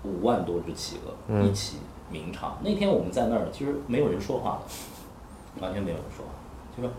[0.04, 1.78] 五万多只企鹅一起
[2.10, 2.58] 鸣唱。
[2.62, 6.32] 那天我们在那儿，其实没有人说话的，完全没有人说话，
[6.76, 6.90] 就说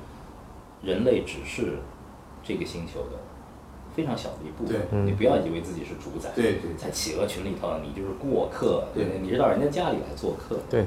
[0.82, 1.79] 人类只是
[2.43, 3.17] 这个星球的
[3.95, 6.73] 非常小的一部分，你不要以为自己是主宰，对对。
[6.75, 9.19] 在企鹅群里头，你就是过客，对。
[9.21, 10.86] 你是到人家家里来做客，对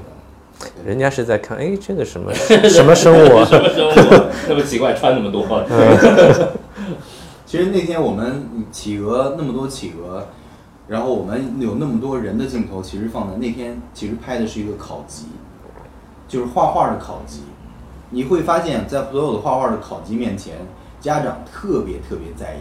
[0.85, 3.45] 人家是在看，哎，这个什么 什么生物啊？
[3.45, 3.93] 什么生物
[4.47, 5.45] 那么奇怪，穿那么多，
[7.45, 10.27] 其实那天我们企鹅那么多企鹅，
[10.87, 15.27] 然后我们有那么多人的镜头，其实放在那天其实拍的是一个考级，
[16.27, 17.41] 就是画画的考级。
[18.09, 20.55] 你会发现在所有的画画的考级面前，
[20.99, 22.59] 家长特别特别在意，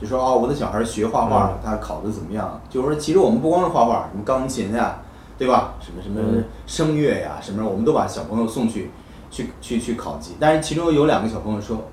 [0.00, 2.60] 就说哦，我的小孩学画画，他考的怎么样？
[2.68, 4.98] 就是说，其实我们不光是画画，什么钢琴呀、
[5.36, 5.74] 对吧？
[5.80, 8.90] 什么什么声乐呀、什么，我们都把小朋友送去
[9.30, 10.36] 去去去考级。
[10.38, 11.88] 但是其中有两个小朋友说，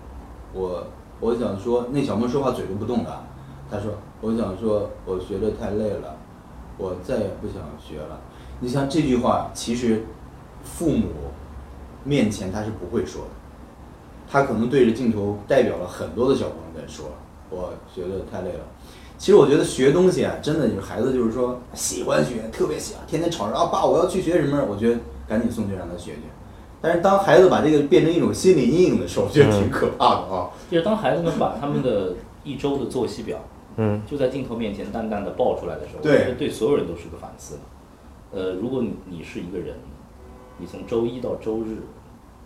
[0.54, 0.88] 我
[1.20, 3.24] 我想说，那小朋友说话嘴都不动的，
[3.70, 6.16] 他说我想说，我学的太累了，
[6.78, 8.20] 我再也不想学了。
[8.60, 10.04] 你像这句话，其实
[10.64, 11.08] 父母
[12.04, 13.32] 面前他是不会说的，
[14.30, 17.08] 他可能对着镜头代表了很多的小朋友在说，
[17.50, 18.60] 我学的太累了。
[19.22, 26.22] 其实我觉得学东西啊，真的就是孩子就是说喜欢学，特别喜欢，天天吵着啊爸我要去学什么，我觉得赶紧送去让他学学。
[26.82, 30.50] 但是当孩子把这个变成一种心理阴影的时候，我觉得挺可怕的啊。
[30.72, 33.38] 就是当孩子们把他们的一周的作息表，
[33.76, 37.60] 嗯，就在镜头面前淡淡的爆出来的时候，对我觉得对所有人都是个反思。
[38.32, 39.76] 呃，如果你你是一个人，
[40.58, 41.84] 你从周一到周日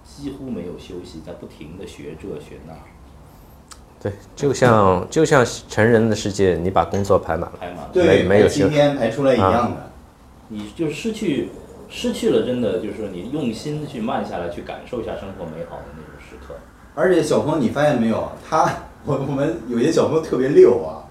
[0.04, 2.74] 几乎没有休息，在不停的学这学那，
[4.06, 9.90] 对，就像就像成人的世界，你把工作排满了，排满了，对，没没有今天排出来一样的。
[10.50, 11.50] 你就失去
[11.90, 16.54] 失去了真的就是说你用心的去慢下来，去感受一下生活美好的那种时刻。
[16.94, 18.72] 而且小朋友，你发现没有，他
[19.06, 21.10] 我我们有些小朋友特别溜啊，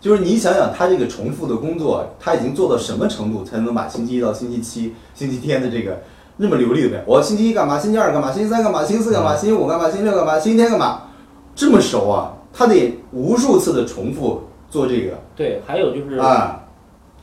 [0.00, 6.00] 就是你想想他这个重复的工作，他已经做到什么程度，才能把星期一到星期七、星期天的这个
[6.36, 7.02] 那么流利的背？
[7.08, 7.76] 我星期一干嘛？
[7.76, 8.30] 星期二干嘛？
[8.30, 8.84] 星期三干嘛？
[8.84, 9.34] 星期四干嘛？
[9.36, 9.90] 星期五干嘛？
[9.90, 10.38] 星期六干嘛？
[10.38, 11.02] 星期天干嘛？
[11.56, 12.35] 这么熟啊？
[12.56, 15.12] 他得无数次的重复做这个。
[15.36, 16.64] 对，还有就是啊，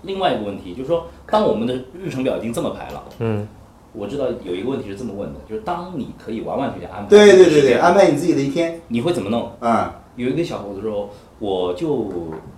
[0.04, 3.48] 另外一个问题，就是说，当我们的日程表已经这么排了，嗯，
[3.94, 8.80] 我知道有一个问题是这么问的，就是当你可以完完全全安排，对对对对，安，排你自己的一天。
[8.90, 9.52] 你会怎么弄？
[9.60, 11.10] 啊，有一个小伙子说，
[11.40, 12.12] 我就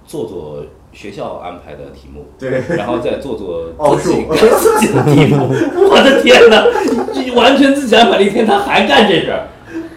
[0.05, 4.33] 做做学校安排的题目，对，然后再做做奥自己数。
[4.57, 5.47] 自己的题目。
[5.89, 6.65] 我的天哪，
[7.13, 9.47] 你完全自己安排了一天，他还干这事儿，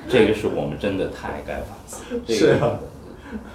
[0.09, 2.03] 这个是我们真的太该反思。
[2.27, 2.79] 这个是啊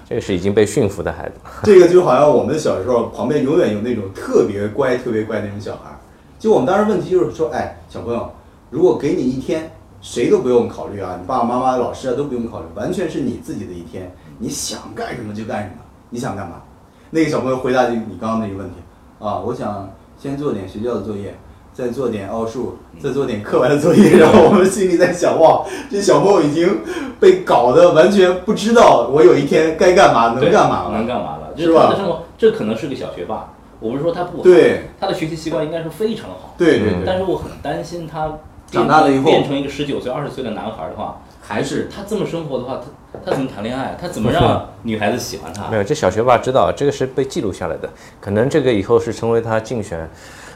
[0.07, 1.35] 这个是已经被驯服的孩子。
[1.65, 5.97] 这个就好像我们小时候旁边永远有那种特别乖、特别乖那种小孩儿。
[6.39, 8.31] 就我们当时问题就是说，哎，小朋友，
[8.69, 15.77] 如果给你一天谁都不用考虑啊，你爸爸妈妈、老师啊都不用考虑，完全是你自己的一天，你想干什么就干什么，
[16.09, 16.61] 你想干嘛？
[17.09, 18.75] 那个小朋友回答就你刚刚那个问题
[19.19, 19.89] 啊，我想
[20.19, 21.33] 先做点学校的作业，
[21.73, 26.81] 再做点奥数，再做点课外的作业，然后我们心里在想，哇，这小朋友已经
[27.19, 30.97] 被搞得完全不知道我有一天该干嘛，能干嘛了。
[30.97, 31.53] 能干嘛了？
[31.57, 31.95] 是吧
[32.37, 33.53] 这可能是个小学霸。
[33.79, 36.55] 我不是说他不好，对他的学习习惯应该是非常好。
[36.57, 42.79] 对对对，但是我很担心他长大了以后变成一个十九岁、二十岁的男孩的话，还是他这么生活的话，
[43.11, 43.97] 他他怎么谈恋爱？
[43.99, 45.75] 他怎么让女孩子喜欢他没？
[45.75, 47.89] 有，这小学霸知道这个是被记录下来的，
[48.21, 50.09] 可能这个以后是成为他竞选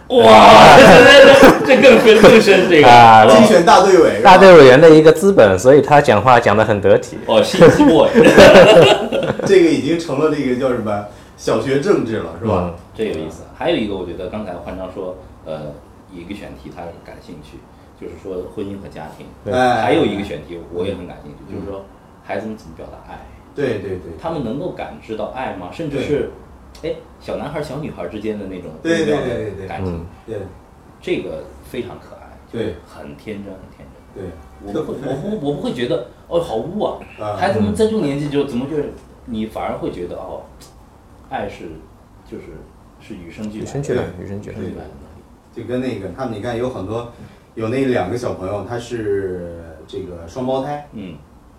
[0.09, 0.77] 哇，
[1.65, 7.17] 这 这更深更深这个啊 竞选大队委，大队委员的一个资本，所以他讲话讲得很得体。
[7.25, 8.09] 哦，信息 boy，
[9.45, 11.05] 这个已经成了这个叫什么
[11.35, 12.73] 小学政治了，是吧？
[12.95, 13.43] 这有意思。
[13.57, 15.73] 还有一个，我觉得刚才焕章说，呃，
[16.13, 17.57] 一个选题他感兴趣，
[17.99, 19.25] 就是说婚姻和家庭。
[19.43, 21.83] 对哎，还有一个选题我也很感兴趣，就是说
[22.23, 23.19] 孩子们怎么表达爱，
[23.53, 25.67] 对对对，他们能够感知到爱吗？
[25.73, 26.29] 甚至是，
[26.83, 30.37] 哎，小男孩、小女孩之间的那种对对微妙对对对的感情嗯，对
[31.01, 33.97] 这个非常可爱，对很天真，很天真。
[34.15, 34.31] 对，
[34.63, 36.99] 我不会，我不，我不会觉得哦，好污啊！
[37.19, 38.75] 啊孩子们在这个年纪就怎么就，
[39.25, 40.41] 你反而会觉得哦，
[41.29, 41.65] 爱是
[42.29, 42.45] 就是
[42.99, 44.71] 是与生俱来的，与生俱来，与生俱来与生。
[44.71, 44.91] 俱来的。
[45.55, 47.11] 就跟那个他们，你看有很多
[47.53, 51.15] 有那两个小朋友，他是这个双胞胎，嗯，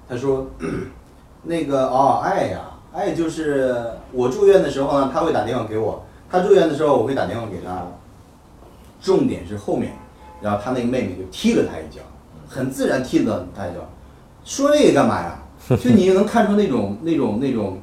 [0.08, 0.46] 他说
[1.44, 2.60] 那个哦，爱呀，
[2.98, 3.72] 爱就是
[4.10, 7.86] 我住院的时候呢，他会打电话给我，他住院的时候我会打电话给他，
[9.00, 9.92] 重点是后面，
[10.42, 12.02] 然后他那个妹妹就踢了他一脚，
[12.48, 13.88] 很自然踢了他一脚，
[14.44, 15.40] 说这个干嘛呀？
[15.80, 17.78] 就你能看出那种那种那种，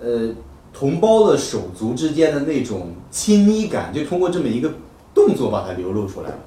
[0.00, 0.30] 呃，
[0.72, 4.72] 同胞的手足之间的那种亲昵感，就通过这么一个
[5.12, 6.38] 动作把它流露出来了。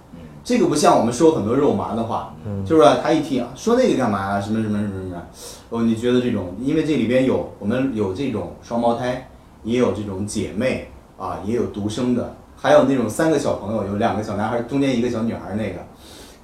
[0.44, 2.34] 这个不像我们说很多肉麻的话，
[2.66, 2.98] 就是吧？
[3.04, 4.42] 他一听啊，说那个干嘛啊？
[4.42, 5.22] 什么什么什么什么？
[5.70, 9.30] 哦，你觉得这种，因为这里边有我们有这种双胞胎，
[9.64, 15.80] 也有这种姐妹啊，也有独生的，还有那种三个小朋友，有两个小男孩，中间一个小女孩那个，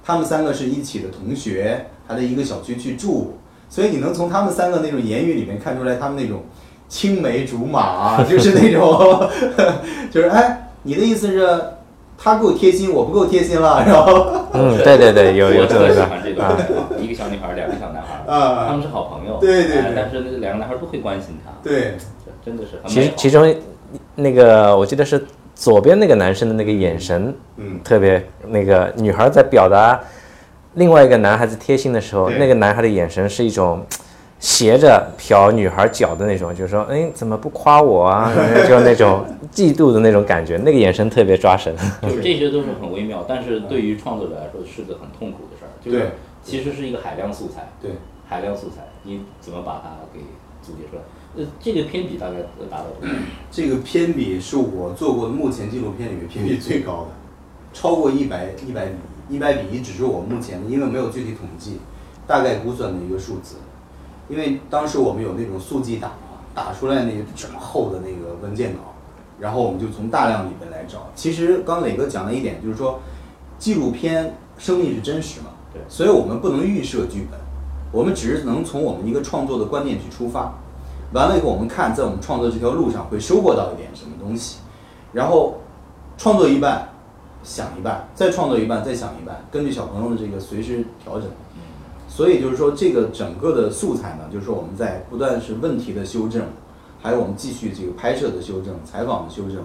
[0.04, 3.34] 他们三个是一起的同学，还在一个小区去住，
[3.68, 6.44] 所以你能从他们三个那种言语里面看出来，他们那种
[6.88, 9.28] 青梅竹马啊，就是那种，
[10.08, 11.60] 就是哎，你的意思是？
[12.20, 14.26] 他够贴心，我不够贴心了， 然后。
[14.52, 16.56] 嗯，对对对，有有我特别喜这个欢这个啊，
[17.00, 18.66] 一个小女孩，两个小男孩，啊。
[18.68, 19.78] 他们是好朋友，对对对。
[19.78, 21.96] 哎但是那两个男孩都会关心他，对，
[22.44, 23.02] 真的是很其。
[23.02, 23.54] 实其中
[24.16, 30.00] 那个我记得是左边那个男生的那个眼神嗯，特别，那个女孩在表达
[30.74, 33.84] 另外一个男孩子贴心的时候，那个男孩的眼神是一种
[34.38, 38.32] 斜着瞟女孩脚的那种，就是说，哎，怎么不夸我啊？
[38.68, 41.74] 就那种嫉妒的那种感觉，那个眼神特别抓神。
[42.02, 46.10] 就是这些都是很微妙，但是对于创作者来说是个很痛苦的事儿，就是对
[46.42, 47.90] 其实是一个海量素材，对，
[48.28, 50.20] 海量素材，你怎么把它给
[50.62, 51.02] 总结出来？
[51.36, 52.36] 呃，这个偏比大概
[52.70, 53.14] 达到多少？
[53.50, 57.08] 这个偏比是我做过的目前纪录片里面偏比最高的，
[57.72, 58.94] 超过一百一百比
[59.30, 61.80] 一，一百比一只是我目前的，因为没有具体统计，
[62.24, 63.56] 大概估算的一个数字。
[64.28, 68.94] 因为当时我们有那种速记档啊，打出来那个这么厚的那个文件稿，
[69.40, 71.08] 然后我们就从大量里面来找。
[71.14, 73.00] 其实刚磊哥讲了一点，就是说
[73.58, 77.40] 纪录片生命是真实嘛，对所以我们不能预设剧本，
[77.90, 80.52] 我们只是能从我们一个创作的观念去出发。
[81.14, 84.58] 完了以后，我们看在我们创作这条路上会收获到一点什么东西，
[85.14, 85.54] 然后
[86.18, 86.86] 创作一半，
[87.42, 91.30] 想一半，再创作一半，再想一半，根据小朋友的这个随时调整。
[92.08, 96.42] 所以就是说，这个整个的素材呢，就是说我们在不断是问题的修正，
[97.00, 99.62] 还有我们继续这个拍摄的修正、采访的修正，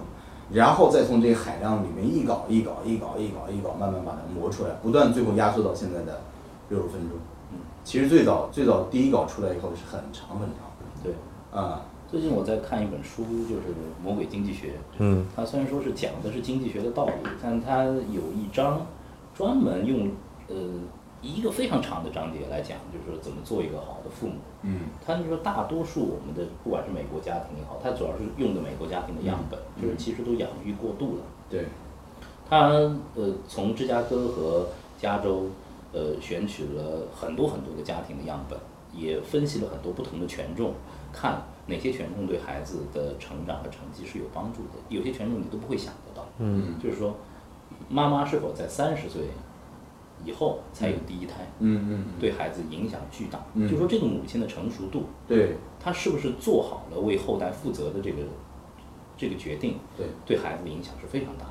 [0.52, 6.20] 然后再从这个海量里面一稿一稿一稿一稿一稿慢慢把它磨出来，不断最后压缩到现在的
[6.68, 7.18] 六十分钟。
[7.52, 10.70] 嗯，其实最早最早第一稿出来以后是很长很长
[11.02, 11.12] 对，
[11.50, 13.62] 啊、最近我在看一本书，就是
[14.04, 14.68] 《魔鬼经济学》。
[14.98, 18.86] 嗯，它虽然说是讲的是经济学的道理，但它有一章
[19.34, 20.10] 专门用
[20.48, 20.54] 呃
[21.24, 24.34] 一个非常长的章节来讲，就是说怎么做一个好的父母。
[24.62, 31.22] 嗯他就说大多数我们的不管是美国家庭也好，他主要是用的美国家庭的样本，就是其实都养育过度了。
[31.48, 31.64] 对，
[32.48, 32.68] 他
[33.14, 34.68] 呃从芝加哥和
[34.98, 35.46] 加州
[35.92, 38.58] 呃选取了很多很多个家庭的样本，
[38.92, 40.74] 也分析了很多不同的权重，
[41.12, 46.26] 看哪些权重对孩子的成长和成绩是有帮助的，有些权重你都不会想得到。
[46.38, 47.16] 嗯就是说，
[47.88, 49.22] 妈妈是否在三十岁
[50.24, 53.38] 以后才有第一胎，嗯嗯，对孩子影响巨大。
[53.54, 53.70] 嗯。
[53.70, 55.56] 就说这个母亲的成熟度，对。
[55.78, 58.18] 她是不是做好了为后代负责的这个
[59.16, 60.06] 这个决定，对。
[60.26, 61.50] 对孩子的影响是非常大的。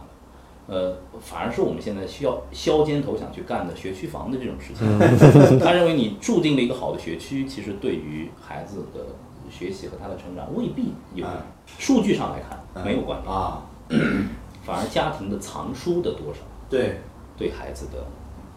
[0.66, 4.88] 呃，反而是我们现在需要削尖头想去干的学区房的这种事情。
[5.60, 9.08] 他认为你注定了一个好的学区，其实对于孩子的
[9.52, 11.42] 学习和他的成长未必有嗯。
[11.78, 13.64] 数据上来看没有关联，啊，
[14.64, 17.00] 反而家庭的藏书的多少对，
[17.38, 18.06] 对孩子的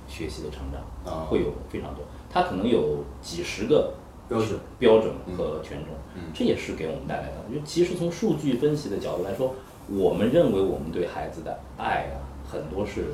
[0.08, 1.26] 学习的成长啊。
[1.28, 2.04] 会有非常多。
[2.30, 3.94] 他可能有几十个
[4.28, 4.58] 标准。
[4.78, 6.22] 标准和权重，嗯。
[6.34, 7.32] 这也是给我们带来的。
[7.54, 9.54] 就其实从数据分析的角度来说，
[9.88, 12.18] 我们认为我们对孩子的爱啊，
[12.50, 13.04] 很多是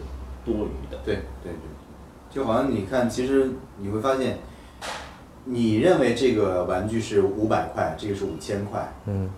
[0.44, 0.98] 多余的。
[1.04, 1.52] 对对对，
[2.30, 4.38] 就好像你看，其实你会发现，
[5.44, 9.28] 你认为这个玩具是五百块，这个是五千块，嗯，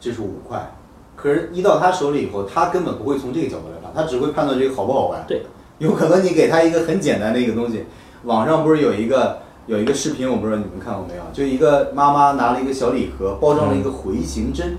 [0.00, 0.70] 这是五块，
[1.14, 5.24] 可是，一到他手里以后，他根本不会从这个角度来看，他只会判断这个好不好玩。
[5.28, 5.44] 对，
[5.78, 7.86] 有可能你给他一个很简单的一个东西，
[8.24, 11.22] 网上不是有一个有一个视频，我不知道你们看过没有？
[11.32, 14.76] 就一个妈妈拿了一个小礼盒，包装了一个回形针，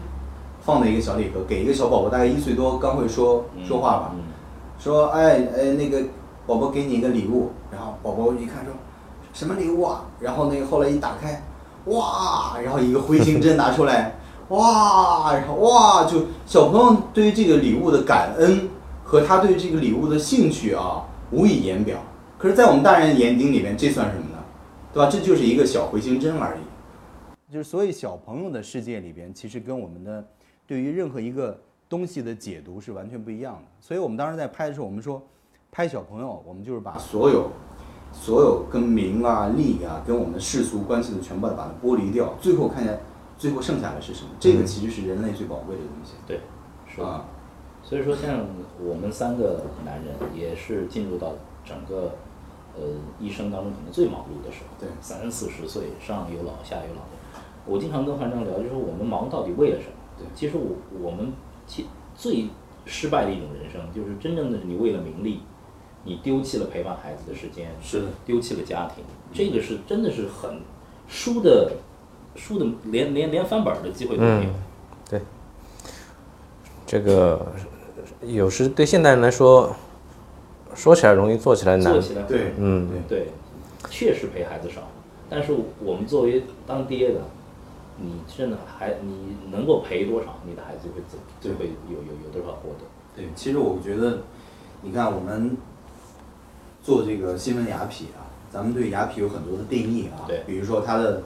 [0.61, 4.21] 放在一个小礼盒，给一个小宝宝，大概一岁多，刚会说说话吧，嗯
[4.79, 6.01] 说哎哎那个
[6.47, 8.73] 宝宝给你一个礼物，然后宝宝一看说
[9.33, 10.05] 什么礼物啊？
[10.19, 11.43] 然后那个后来一打开，
[11.85, 14.17] 哇，然后一个回形针拿出来，
[14.49, 18.69] 哇，然后哇，就小朋友对于这个礼物的感恩
[19.09, 21.97] 和他对这个礼物的兴趣啊，无以言表。
[22.37, 24.37] 可是，在我们大人眼睛里面，这算什么呢？
[24.93, 25.09] 对吧？
[25.11, 27.51] 这就是一个小回形针而已。
[27.51, 30.23] 就是所以小朋友的世界里边，其实跟我们的
[30.67, 33.63] 对于任何一个东西的解读是完全不一样的。
[33.81, 35.19] 所以我们当时在拍的时候，我们说
[35.71, 37.49] 拍小朋友，我们就是把所有
[38.13, 42.99] 所有跟名啊、利啊、跟我们的世俗关系的全部把它剥离掉，最后看见
[43.39, 44.29] 最后剩下的是什么？
[44.39, 46.13] 这个其实是人类最宝贵的东西。
[46.27, 46.41] 对，
[46.85, 47.07] 是的。
[47.07, 47.25] 啊，
[47.89, 48.45] 所以说，像
[48.79, 51.33] 我们三个男人，也是进入到
[51.65, 52.11] 整个
[52.75, 52.83] 呃
[53.19, 57.01] 一生当中可能最忙碌的时候，对三四十岁，上有老下有老。
[57.65, 59.93] 我经常跟团长聊，就是我们忙到底为了什么？
[60.19, 61.33] 对其实我我们
[61.65, 62.45] 其最
[62.85, 65.41] 失败的一种人生，就是真正的你为了名利，
[66.03, 70.61] 你丢弃了陪伴孩子的时间，是的，丢弃了家庭，这个是真的是很
[71.07, 71.71] 输的，
[72.35, 74.51] 输的连连连翻本的机会都没有。
[75.09, 75.21] 对，
[76.85, 77.47] 这个
[78.21, 79.75] 有时对现代人来说，
[80.75, 82.01] 说起来容易，做起来难做。
[82.01, 83.19] 起来对，嗯对。
[83.19, 83.27] 对，
[83.89, 84.81] 确实陪孩子少，
[85.29, 85.53] 但是
[85.83, 87.21] 我们作为当爹的，
[87.97, 92.85] 你真的还你能够陪多少，你的孩子就会自就会有有有多少获得。
[93.15, 94.19] 对，其实我觉得，
[94.81, 95.57] 你看我们
[96.83, 101.23] 做这个新闻雅痞啊，咱们对雅痞有很多的定义啊，对比如说他的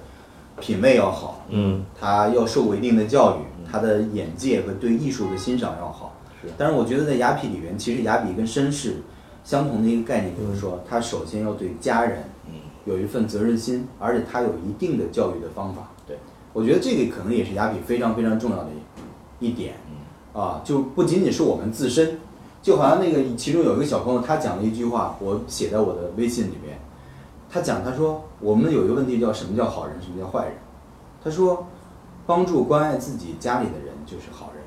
[0.59, 6.12] 品味要好，嗯，他要受过一定的教育，他的眼界和对艺术的欣赏要好。
[6.47, 8.97] 是但是我觉得在雅痞里面，其实雅痞跟绅士
[9.43, 12.53] 相同的一个概念，就是说他首先要对家人嗯，
[12.85, 15.89] 有一份责任心，而且他有一定的教育的方法。
[16.05, 16.17] 对，
[16.53, 18.69] 我觉得这个可能也是雅痞非常非常重要的
[19.39, 19.75] 一一点。
[19.89, 22.19] 嗯啊，就不仅仅是我们自身，
[22.59, 26.79] 就好像那个其中有一个小朋友，他讲了一句话，我写在我的微信里面。
[27.51, 30.55] 他讲，他说我们有一个问题叫什么叫好人，什么叫坏人？
[31.23, 31.67] 他说，
[32.25, 34.63] 帮助关爱自己家里的人就是好人，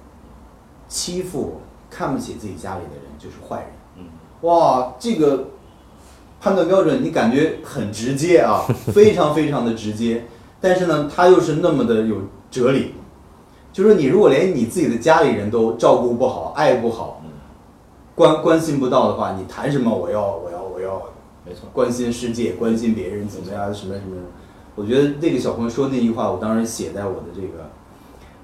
[0.87, 1.55] 欺负
[1.91, 3.69] 看不起自己家里的人就是坏人。
[3.99, 4.05] 嗯，
[4.43, 5.49] 哇，这个
[6.41, 8.63] 判断标准你感觉很直接啊，
[8.93, 10.25] 非常非常的直接，
[10.61, 12.17] 但是呢，他又是那么的有
[12.51, 12.95] 哲理。
[13.73, 17.23] 就是说，你如果连你自己的家里人都照顾不好、爱不好、
[18.15, 21.03] 关关心不到的话，你谈什么我要我要我要
[21.45, 21.69] 没错。
[21.75, 24.17] 关心世界、关心别人怎么样什么什么？
[24.75, 27.69] 我觉得那个小朋友说那句话，我当时写在我的这个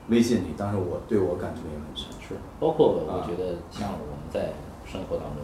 [0.09, 2.12] 微信里，当时我对我感触也很深。
[2.23, 4.53] 是，包括我啊觉得像我们在
[4.87, 5.43] 生活当中，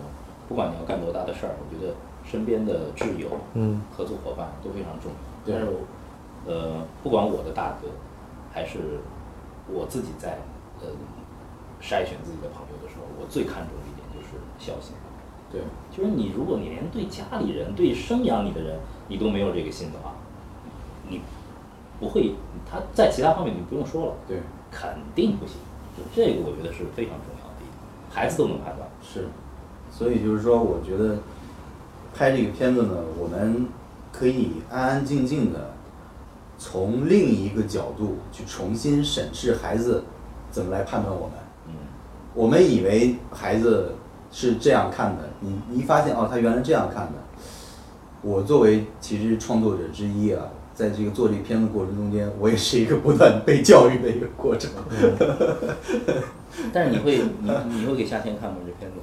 [0.49, 5.19] 不管你要干多大的事儿，我觉得身边的挚友、嗯，合作伙伴都非常重要。
[5.45, 5.67] 但是，
[6.47, 7.89] 呃，不管我的大哥，
[8.53, 9.01] 还是
[9.69, 10.39] 我自己在
[10.81, 10.87] 呃
[11.83, 14.95] 筛选自己的朋友的时候，我最看重的一点就是孝心。
[15.51, 20.13] 对，就是你，如果你连对家里人、对生养你的人，你都没有这个心的话，
[21.09, 21.23] 你
[21.99, 22.35] 不会，
[22.71, 25.57] 他在其他方面你不用说了，对，肯定不行。
[25.99, 27.55] 就这个，我觉得是非常重要的
[28.11, 28.89] 孩子都能判断。
[29.03, 29.27] 是，
[29.91, 31.19] 所以就是说，我觉得
[32.15, 33.67] 拍这个片子呢，我们
[34.13, 35.73] 可以安安静静的
[36.59, 40.05] 从另一个角度去重新审视孩子
[40.51, 41.33] 怎么来判断我们。
[41.67, 41.75] 嗯，
[42.35, 43.95] 我们以为孩子
[44.31, 47.13] 是这样看的，你你一发现哦，他原来这样看的。
[48.21, 50.45] 我作为其实创作者之一啊，
[50.79, 54.71] 在这个做这个片子过程中间，我也是一个不断被教育的一个过程。
[56.73, 57.51] 但是你会，你
[57.81, 58.59] 你会给夏天看吗？
[58.65, 58.99] 这片子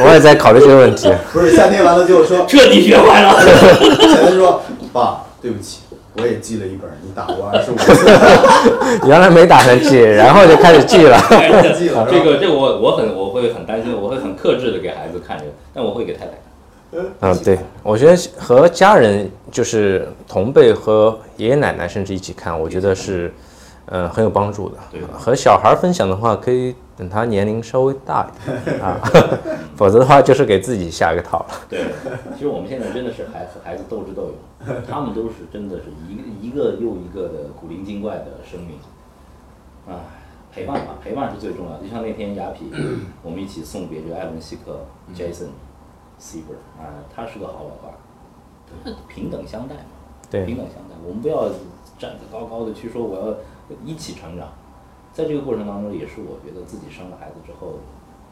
[0.02, 1.12] 我也在考虑这个问题。
[1.30, 3.34] 不是夏天完了就说彻底学坏了。
[3.44, 4.62] 夏天说
[4.94, 5.80] ：“爸，对不起，
[6.16, 7.92] 我也记了一本，你打过二十五次，
[9.06, 11.20] 原来没打算记，然后就开始记了。
[11.76, 12.08] 记了。
[12.10, 16.38] 这个这个我我很我会很担心，我会很克制的给孩子看这个，但我会给太太看。
[17.20, 23.32] 嗯，对，我觉得和家人就是同辈和爷爷奶奶甚至一起看，我觉得是，
[23.86, 24.76] 呃，很有帮助的。
[24.92, 29.00] 对和小孩分享的话，可以等他年龄稍微大一点 啊，
[29.76, 31.46] 否则的话就是给自己下一个套了。
[31.68, 31.84] 对，
[32.34, 34.30] 其实我们现在真的是孩子孩子斗智斗
[34.66, 38.78] 勇， 他们都是真的是一个一个又一个的古灵精怪的生命，
[39.88, 40.06] 啊，
[40.54, 41.78] 陪伴吧，陪伴是最重要的。
[41.82, 42.72] 就像那天雅痞，
[43.24, 45.48] 我们一起送别这个艾伦希克 Jason
[46.20, 47.94] Sieber 啊，他是个好老爸，
[48.66, 49.90] 他是平等相待嘛，
[50.30, 51.48] 对平等相待，我们不要
[51.98, 54.48] 站得高高的去说我要一起成长，
[55.12, 57.78] 在这个过程当中，也是我觉得自己生了孩子之后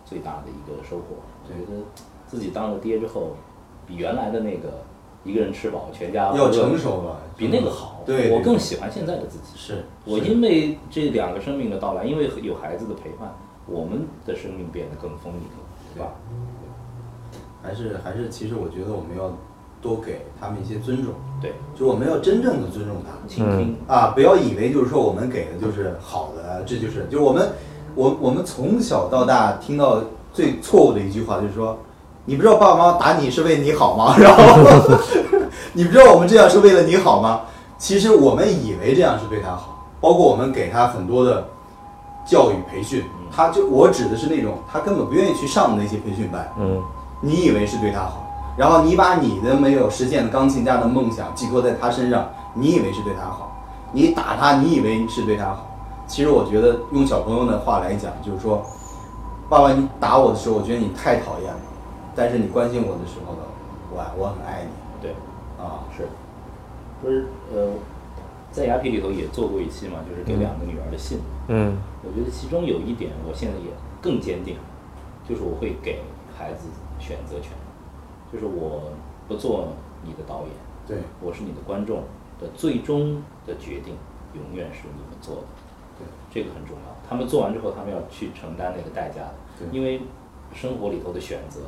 [0.05, 1.05] 最大的一个收获。
[1.45, 1.83] 我觉得
[2.27, 3.37] 自己当了爹之后，
[3.87, 4.83] 比原来的那个
[5.25, 8.03] 一个人吃饱全家要成熟了，比那个好。
[8.07, 9.57] 对，对我更喜欢现在的自己。
[9.57, 13.33] 是我因为这两个生命的到来，因为有孩子的陪伴，
[13.67, 16.13] 我们的生命变得更丰盈了，对吧？
[17.63, 19.33] 还是还是，其实我觉得我们要
[19.81, 23.29] 多给他们一些尊重，对，就我们要真正的尊重他们。
[23.29, 27.51] 倾听，啊，不要以为就是说我们给的就是好的，这就是就是我们
[27.95, 30.03] 我我们从小到大听到
[30.33, 31.79] 最错误的一句话就是说，
[32.25, 34.17] 你不知道爸爸妈妈打你是为你好吗？
[34.21, 34.43] 然后
[35.73, 37.43] 你不知道我们这样是为了你好吗？
[37.79, 41.49] 其实我们以为这样是对他好，包括我们给他很多的
[42.25, 43.03] 教育培训，
[43.35, 46.81] 他就我指的是那种他根本不愿意去上的那些培训班，嗯，
[47.23, 48.27] 你以为是对他好，
[48.59, 55.69] 然后你把你的没有实现的钢琴家的梦想寄托在他身上，你以为是对他好，你打他，你以为是对他好。
[56.07, 58.67] 其实我觉得用小朋友的话来讲，就是说，
[59.49, 61.61] 爸爸你打我的时候，我觉得你太讨厌了，
[62.15, 63.43] 但是你关心我的时候呢，
[63.91, 64.71] 我我很爱你
[65.01, 65.13] 对，
[65.59, 65.87] 啊。
[65.97, 66.09] 是，
[67.01, 67.69] 不是呃，
[68.51, 71.21] 在雅痞里头也做过一期嘛，就是给两个女儿的信。
[71.49, 73.71] 嗯我觉得其中有一点，我现在也
[74.01, 74.57] 更坚定，
[75.27, 76.03] 就是我会给
[76.37, 76.67] 孩子
[77.03, 77.51] 选择权，
[78.33, 78.93] 就是我
[79.27, 79.75] 不做
[80.05, 80.51] 你的导演，
[80.87, 82.05] 对我是你的观众
[82.41, 83.97] 的最终的决定，
[84.35, 85.43] 永远是你们做的。
[85.99, 86.97] 对，这个很重要。
[87.09, 90.01] 他们做完之后，他们要去承担那个代价的，对因为
[90.55, 91.61] 生活里头的选择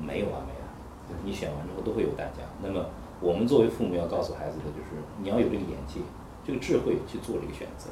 [0.00, 0.66] 没有完没了
[1.08, 2.44] 对，你选完之后都会有代价。
[2.62, 2.86] 那么
[3.20, 6.00] 我们作为父母要告诉孩子的就是，你要有这个眼界、
[6.46, 7.90] 这个智慧去做这个选择，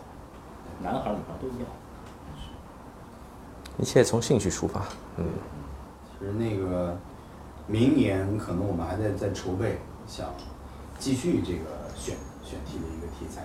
[0.82, 1.66] 男孩儿女孩儿都一样。
[3.78, 4.82] 一切从兴趣出发。
[5.18, 5.26] 嗯，
[6.18, 6.96] 其实那个
[7.66, 10.26] 明年可能我们还在在筹备，想
[10.98, 13.42] 继续这个选选题的一个题材，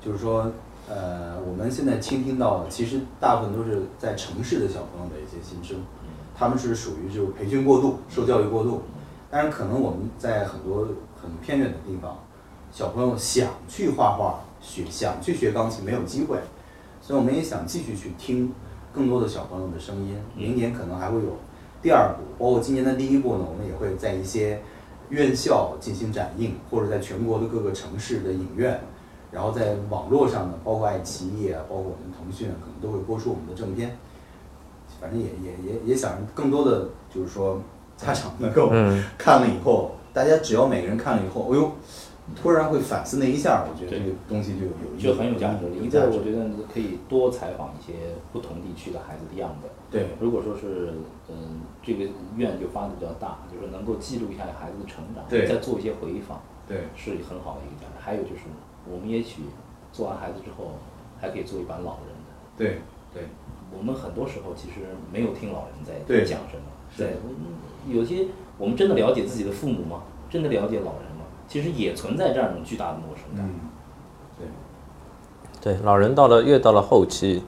[0.00, 0.50] 就是说，
[0.88, 5.76] 呃，我们现在倾听到，其实大部分都是在城市的小朋友的一些心声，
[6.36, 8.82] 他们是属于就培训过度、受教育过度，
[9.30, 10.88] 但是可能我们在很多
[11.20, 12.18] 很偏远的地方，
[12.72, 16.38] 小朋友想去画画、学想去学钢琴没有机会，
[17.00, 18.52] 所以我们也想继续去听
[18.92, 20.16] 更多的小朋友的声音。
[20.34, 21.36] 明年可能还会有
[21.84, 24.58] 第二部，包括今年的第一部呢，我们也会在一些
[25.10, 28.80] 院校进行展映，或者在全国的各个城市的影院，
[29.30, 33.94] 然后在网络上呢，包括爱奇艺啊，包括我们腾讯，可能都会播出我们的正片。
[34.98, 37.60] 反正也也也也想更多的就是说
[37.98, 38.70] 家长能够
[39.18, 41.70] 看了以后，大家只要每个人看了以后，哎呦，
[42.34, 45.66] 突然会反思那一下，我觉得这个东西就有就很有价值。
[45.76, 47.92] 一个我觉得可以多采访一些
[48.32, 49.70] 不同地区的孩子的样本。
[49.90, 50.94] 对如果说是
[51.28, 52.04] 嗯这个
[52.36, 58.00] 院就发的比较大，就是能够记录一下孩子的成长，再做一些回访，对是很好的一个价值。
[58.00, 58.48] 还有就是
[58.90, 59.42] 我们也许
[59.92, 60.72] 做完孩子之后，
[61.20, 62.32] 还可以做一版老人的。
[62.56, 62.78] 对
[63.12, 63.28] 对
[63.76, 64.80] 我们很多时候其实
[65.12, 70.02] 没有听老人在讲什么，是在嗯有些我们真的了解自己的父母吗？
[70.30, 71.13] 真的了解老人吗？
[71.48, 73.44] 其实也存在这样一种巨大的陌生感。
[73.46, 73.70] 嗯
[74.36, 77.42] 对对，老人到了越到了后期，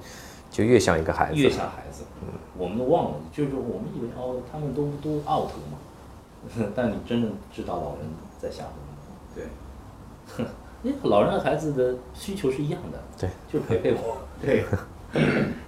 [0.50, 1.36] 就越像一个孩子。
[1.36, 2.04] 越像孩子，
[2.56, 8.06] 我们都忘了，就是我们以为哦，他们都都 out 了嘛， 但你真正知道老人
[8.40, 8.86] 在想什么。
[9.34, 10.46] 对
[10.82, 14.16] 因为老人和孩子的需求是一样的，对，就是陪陪我。
[14.40, 14.64] 对，